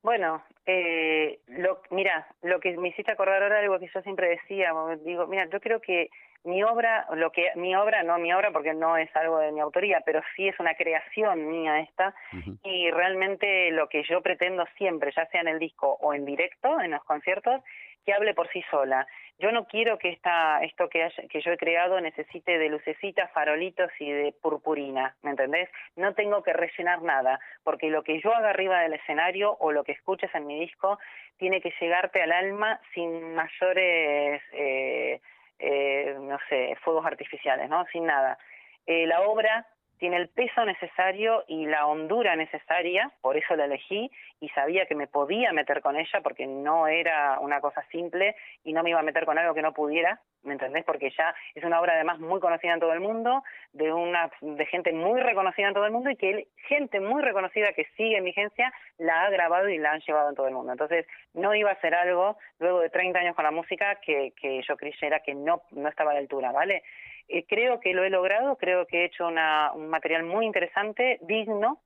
Bueno, 0.06 0.40
eh, 0.66 1.40
lo, 1.48 1.82
mira, 1.90 2.28
lo 2.42 2.60
que 2.60 2.76
me 2.76 2.90
hiciste 2.90 3.10
acordar 3.10 3.42
ahora 3.42 3.58
algo 3.58 3.80
que 3.80 3.90
yo 3.92 4.00
siempre 4.02 4.28
decía, 4.28 4.72
digo, 5.04 5.26
mira, 5.26 5.46
yo 5.46 5.58
creo 5.58 5.80
que 5.80 6.10
mi 6.44 6.62
obra, 6.62 7.08
lo 7.16 7.32
que 7.32 7.50
mi 7.56 7.74
obra, 7.74 8.04
no 8.04 8.16
mi 8.16 8.32
obra 8.32 8.52
porque 8.52 8.72
no 8.72 8.96
es 8.96 9.10
algo 9.16 9.40
de 9.40 9.50
mi 9.50 9.58
autoría, 9.58 10.02
pero 10.06 10.22
sí 10.36 10.46
es 10.46 10.60
una 10.60 10.76
creación 10.76 11.50
mía 11.50 11.80
esta 11.80 12.14
y 12.62 12.88
realmente 12.92 13.72
lo 13.72 13.88
que 13.88 14.04
yo 14.04 14.22
pretendo 14.22 14.64
siempre, 14.78 15.10
ya 15.10 15.26
sea 15.26 15.40
en 15.40 15.48
el 15.48 15.58
disco 15.58 15.98
o 16.00 16.14
en 16.14 16.24
directo, 16.24 16.80
en 16.80 16.92
los 16.92 17.02
conciertos, 17.02 17.60
que 18.06 18.14
hable 18.14 18.32
por 18.32 18.48
sí 18.48 18.64
sola. 18.70 19.06
Yo 19.38 19.52
no 19.52 19.66
quiero 19.66 19.98
que 19.98 20.08
esta, 20.08 20.62
esto 20.62 20.88
que, 20.88 21.06
que 21.28 21.42
yo 21.42 21.52
he 21.52 21.58
creado 21.58 22.00
necesite 22.00 22.56
de 22.56 22.70
lucecitas, 22.70 23.30
farolitos 23.32 23.90
y 23.98 24.10
de 24.10 24.32
purpurina, 24.40 25.14
¿me 25.22 25.30
entendés? 25.30 25.68
No 25.96 26.14
tengo 26.14 26.42
que 26.42 26.54
rellenar 26.54 27.02
nada, 27.02 27.38
porque 27.64 27.90
lo 27.90 28.02
que 28.02 28.20
yo 28.22 28.34
haga 28.34 28.50
arriba 28.50 28.80
del 28.80 28.94
escenario 28.94 29.56
o 29.58 29.72
lo 29.72 29.84
que 29.84 29.92
escuches 29.92 30.34
en 30.34 30.46
mi 30.46 30.58
disco 30.58 30.98
tiene 31.36 31.60
que 31.60 31.74
llegarte 31.78 32.22
al 32.22 32.32
alma 32.32 32.80
sin 32.94 33.34
mayores... 33.34 34.42
Eh, 34.52 35.20
eh, 35.58 36.14
no 36.20 36.38
sé, 36.48 36.76
fuegos 36.82 37.06
artificiales, 37.06 37.68
¿no? 37.68 37.86
Sin 37.86 38.04
nada. 38.04 38.38
Eh, 38.86 39.06
la 39.06 39.22
obra 39.22 39.66
tiene 39.98 40.16
el 40.16 40.28
peso 40.28 40.64
necesario 40.64 41.44
y 41.48 41.66
la 41.66 41.86
hondura 41.86 42.36
necesaria, 42.36 43.10
por 43.20 43.36
eso 43.36 43.56
la 43.56 43.64
elegí 43.64 44.10
y 44.40 44.48
sabía 44.50 44.86
que 44.86 44.94
me 44.94 45.06
podía 45.06 45.52
meter 45.52 45.80
con 45.80 45.96
ella 45.96 46.20
porque 46.22 46.46
no 46.46 46.86
era 46.86 47.38
una 47.40 47.60
cosa 47.60 47.82
simple 47.90 48.36
y 48.64 48.72
no 48.72 48.82
me 48.82 48.90
iba 48.90 49.00
a 49.00 49.04
meter 49.04 49.24
con 49.24 49.38
algo 49.38 49.54
que 49.54 49.62
no 49.62 49.72
pudiera, 49.72 50.20
¿me 50.42 50.52
entendés? 50.52 50.84
Porque 50.84 51.10
ya 51.16 51.34
es 51.54 51.64
una 51.64 51.80
obra 51.80 51.94
además 51.94 52.18
muy 52.18 52.40
conocida 52.40 52.74
en 52.74 52.80
todo 52.80 52.92
el 52.92 53.00
mundo, 53.00 53.42
de 53.72 53.92
una 53.92 54.30
de 54.40 54.66
gente 54.66 54.92
muy 54.92 55.20
reconocida 55.20 55.68
en 55.68 55.74
todo 55.74 55.86
el 55.86 55.92
mundo 55.92 56.10
y 56.10 56.16
que 56.16 56.48
gente 56.68 57.00
muy 57.00 57.22
reconocida 57.22 57.72
que 57.72 57.86
sigue 57.96 58.18
en 58.18 58.24
vigencia 58.24 58.72
la 58.98 59.24
ha 59.24 59.30
grabado 59.30 59.68
y 59.68 59.78
la 59.78 59.92
han 59.92 60.00
llevado 60.00 60.28
en 60.28 60.34
todo 60.34 60.48
el 60.48 60.54
mundo. 60.54 60.72
Entonces, 60.72 61.06
no 61.34 61.54
iba 61.54 61.70
a 61.70 61.80
ser 61.80 61.94
algo 61.94 62.36
luego 62.58 62.80
de 62.80 62.90
30 62.90 63.18
años 63.18 63.34
con 63.34 63.44
la 63.44 63.50
música 63.50 63.96
que, 63.96 64.32
que 64.40 64.62
yo 64.62 64.76
creyera 64.76 65.20
que 65.20 65.34
no 65.34 65.62
no 65.70 65.88
estaba 65.88 66.10
a 66.10 66.14
la 66.14 66.20
altura, 66.20 66.52
¿vale? 66.52 66.82
Eh, 67.28 67.44
creo 67.48 67.80
que 67.80 67.92
lo 67.92 68.04
he 68.04 68.10
logrado, 68.10 68.54
creo 68.56 68.86
que 68.86 69.02
he 69.02 69.06
hecho 69.06 69.26
un 69.28 69.88
material 69.88 70.22
muy 70.24 70.46
interesante, 70.46 71.18
digno, 71.22 71.80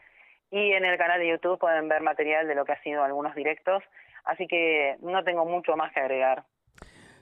Y 0.50 0.72
en 0.72 0.84
el 0.84 0.96
canal 0.96 1.20
de 1.20 1.28
YouTube 1.28 1.58
pueden 1.58 1.88
ver 1.88 2.02
material 2.02 2.46
de 2.46 2.54
lo 2.54 2.64
que 2.64 2.72
ha 2.72 2.82
sido 2.82 3.02
algunos 3.02 3.34
directos, 3.34 3.82
así 4.24 4.46
que 4.46 4.96
no 5.00 5.24
tengo 5.24 5.44
mucho 5.44 5.76
más 5.76 5.92
que 5.92 6.00
agregar. 6.00 6.44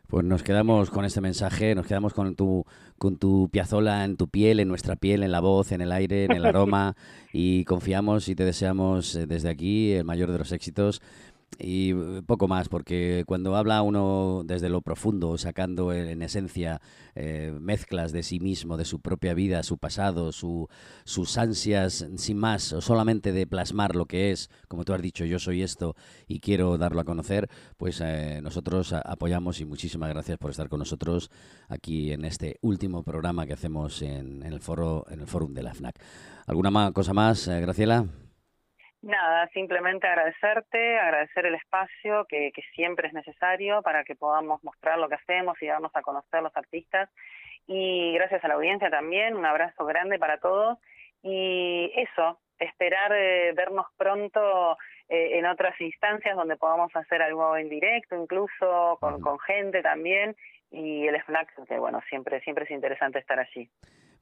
Pues 0.08 0.24
nos 0.24 0.42
quedamos 0.42 0.90
con 0.90 1.06
este 1.06 1.22
mensaje, 1.22 1.74
nos 1.74 1.86
quedamos 1.86 2.12
con 2.12 2.36
tu, 2.36 2.64
con 2.98 3.18
tu 3.18 3.48
piazola 3.50 4.04
en 4.04 4.18
tu 4.18 4.28
piel, 4.28 4.60
en 4.60 4.68
nuestra 4.68 4.96
piel, 4.96 5.22
en 5.22 5.32
la 5.32 5.40
voz, 5.40 5.72
en 5.72 5.80
el 5.80 5.90
aire, 5.92 6.24
en 6.24 6.32
el 6.32 6.44
aroma. 6.44 6.94
Y 7.36 7.64
confiamos 7.64 8.28
y 8.28 8.36
te 8.36 8.44
deseamos 8.44 9.16
eh, 9.16 9.26
desde 9.26 9.50
aquí 9.50 9.94
el 9.94 10.04
mayor 10.04 10.30
de 10.30 10.38
los 10.38 10.52
éxitos 10.52 11.02
y 11.58 11.92
eh, 11.92 12.22
poco 12.26 12.48
más, 12.48 12.68
porque 12.68 13.24
cuando 13.26 13.56
habla 13.56 13.82
uno 13.82 14.42
desde 14.44 14.68
lo 14.68 14.82
profundo, 14.82 15.36
sacando 15.38 15.92
en 15.92 16.22
esencia 16.22 16.80
eh, 17.14 17.56
mezclas 17.60 18.12
de 18.12 18.22
sí 18.22 18.40
mismo, 18.40 18.76
de 18.76 18.84
su 18.84 19.00
propia 19.00 19.34
vida, 19.34 19.62
su 19.62 19.78
pasado, 19.78 20.32
su, 20.32 20.68
sus 21.04 21.38
ansias, 21.38 22.06
sin 22.16 22.38
más, 22.38 22.72
o 22.72 22.80
solamente 22.80 23.32
de 23.32 23.46
plasmar 23.46 23.96
lo 23.96 24.06
que 24.06 24.32
es, 24.32 24.50
como 24.68 24.84
tú 24.84 24.92
has 24.92 25.02
dicho, 25.02 25.24
yo 25.24 25.38
soy 25.38 25.62
esto 25.62 25.94
y 26.26 26.40
quiero 26.40 26.78
darlo 26.78 27.00
a 27.00 27.04
conocer, 27.04 27.48
pues 27.76 28.00
eh, 28.00 28.40
nosotros 28.42 28.92
apoyamos 28.92 29.60
y 29.60 29.64
muchísimas 29.64 30.10
gracias 30.10 30.38
por 30.38 30.50
estar 30.50 30.68
con 30.68 30.78
nosotros 30.80 31.30
aquí 31.68 32.12
en 32.12 32.24
este 32.24 32.58
último 32.62 33.02
programa 33.02 33.46
que 33.46 33.52
hacemos 33.52 34.02
en, 34.02 34.42
el 34.42 34.60
foro, 34.60 35.06
en 35.10 35.20
el 35.20 35.26
fórum 35.26 35.54
de 35.54 35.62
la 35.62 35.74
FNAC. 35.74 35.96
¿Alguna 36.46 36.92
cosa 36.92 37.14
más, 37.14 37.48
Graciela? 37.48 38.23
Nada, 39.04 39.46
simplemente 39.52 40.06
agradecerte, 40.06 40.98
agradecer 40.98 41.44
el 41.44 41.56
espacio 41.56 42.24
que, 42.26 42.50
que 42.52 42.62
siempre 42.74 43.08
es 43.08 43.12
necesario 43.12 43.82
para 43.82 44.02
que 44.02 44.16
podamos 44.16 44.64
mostrar 44.64 44.98
lo 44.98 45.10
que 45.10 45.16
hacemos 45.16 45.60
y 45.60 45.66
darnos 45.66 45.94
a 45.94 46.00
conocer 46.00 46.42
los 46.42 46.56
artistas. 46.56 47.10
Y 47.66 48.14
gracias 48.14 48.42
a 48.42 48.48
la 48.48 48.54
audiencia 48.54 48.88
también, 48.88 49.36
un 49.36 49.44
abrazo 49.44 49.84
grande 49.84 50.18
para 50.18 50.38
todos. 50.38 50.78
Y 51.22 51.92
eso, 51.96 52.40
esperar 52.58 53.12
eh, 53.14 53.52
vernos 53.54 53.84
pronto 53.98 54.78
eh, 55.10 55.38
en 55.38 55.44
otras 55.44 55.78
instancias 55.82 56.34
donde 56.34 56.56
podamos 56.56 56.90
hacer 56.96 57.20
algo 57.20 57.58
en 57.58 57.68
directo, 57.68 58.16
incluso 58.16 58.96
con, 59.00 59.20
con 59.20 59.38
gente 59.40 59.82
también. 59.82 60.34
Y 60.70 61.06
el 61.06 61.22
FNAC, 61.24 61.66
que 61.68 61.78
bueno, 61.78 62.00
siempre, 62.08 62.40
siempre 62.40 62.64
es 62.64 62.70
interesante 62.70 63.18
estar 63.18 63.38
allí. 63.38 63.68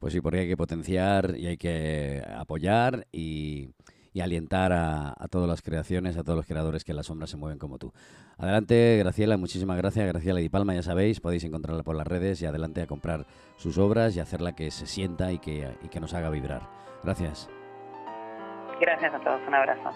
Pues 0.01 0.13
sí, 0.13 0.21
porque 0.21 0.41
hay 0.41 0.49
que 0.49 0.57
potenciar 0.57 1.37
y 1.37 1.47
hay 1.47 1.57
que 1.57 2.21
apoyar 2.37 3.07
y 3.13 3.71
y 4.13 4.21
alientar 4.21 4.73
a, 4.73 5.15
todas 5.31 5.49
las 5.49 5.63
creaciones, 5.63 6.17
a 6.17 6.23
todos 6.23 6.37
los 6.37 6.47
creadores 6.47 6.85
que 6.85 6.93
en 6.93 6.97
la 6.97 7.03
sombra 7.03 7.27
se 7.27 7.37
mueven 7.37 7.59
como 7.59 7.79
tú. 7.79 7.93
Adelante, 8.39 8.97
Graciela, 8.99 9.37
muchísimas 9.37 9.77
gracias. 9.77 10.07
Graciela 10.07 10.41
Di 10.41 10.49
Palma, 10.49 10.75
ya 10.75 10.83
sabéis, 10.83 11.21
podéis 11.21 11.45
encontrarla 11.45 11.83
por 11.83 11.97
las 11.97 12.07
redes 12.07 12.43
y 12.43 12.47
adelante 12.47 12.83
a 12.83 12.87
comprar 12.87 13.27
sus 13.57 13.79
obras 13.79 14.17
y 14.17 14.21
hacerla 14.21 14.53
que 14.53 14.71
se 14.71 14.87
sienta 14.87 15.33
y 15.33 15.39
que, 15.39 15.71
y 15.83 15.89
que 15.89 16.01
nos 16.01 16.15
haga 16.15 16.31
vibrar. 16.31 16.69
Gracias. 17.03 17.49
Gracias 18.81 19.15
a 19.15 19.21
todos, 19.21 19.41
un 19.47 19.55
abrazo. 19.55 19.91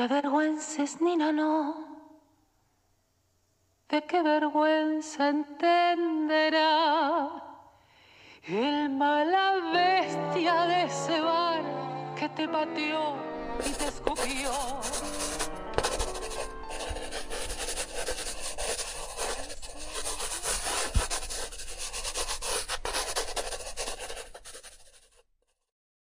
Te 0.00 0.04
avergüences, 0.04 0.98
Nina, 1.02 1.30
no. 1.30 1.84
¿De 3.86 4.02
qué 4.06 4.22
vergüenza 4.22 5.28
entenderá 5.28 6.68
el 8.44 8.88
mala 8.88 9.56
bestia 9.74 10.64
de 10.64 10.84
ese 10.84 11.20
bar 11.20 11.60
que 12.18 12.30
te 12.30 12.48
pateó 12.48 13.16
y 13.66 13.70
te 13.72 13.88
escupió? 13.88 14.50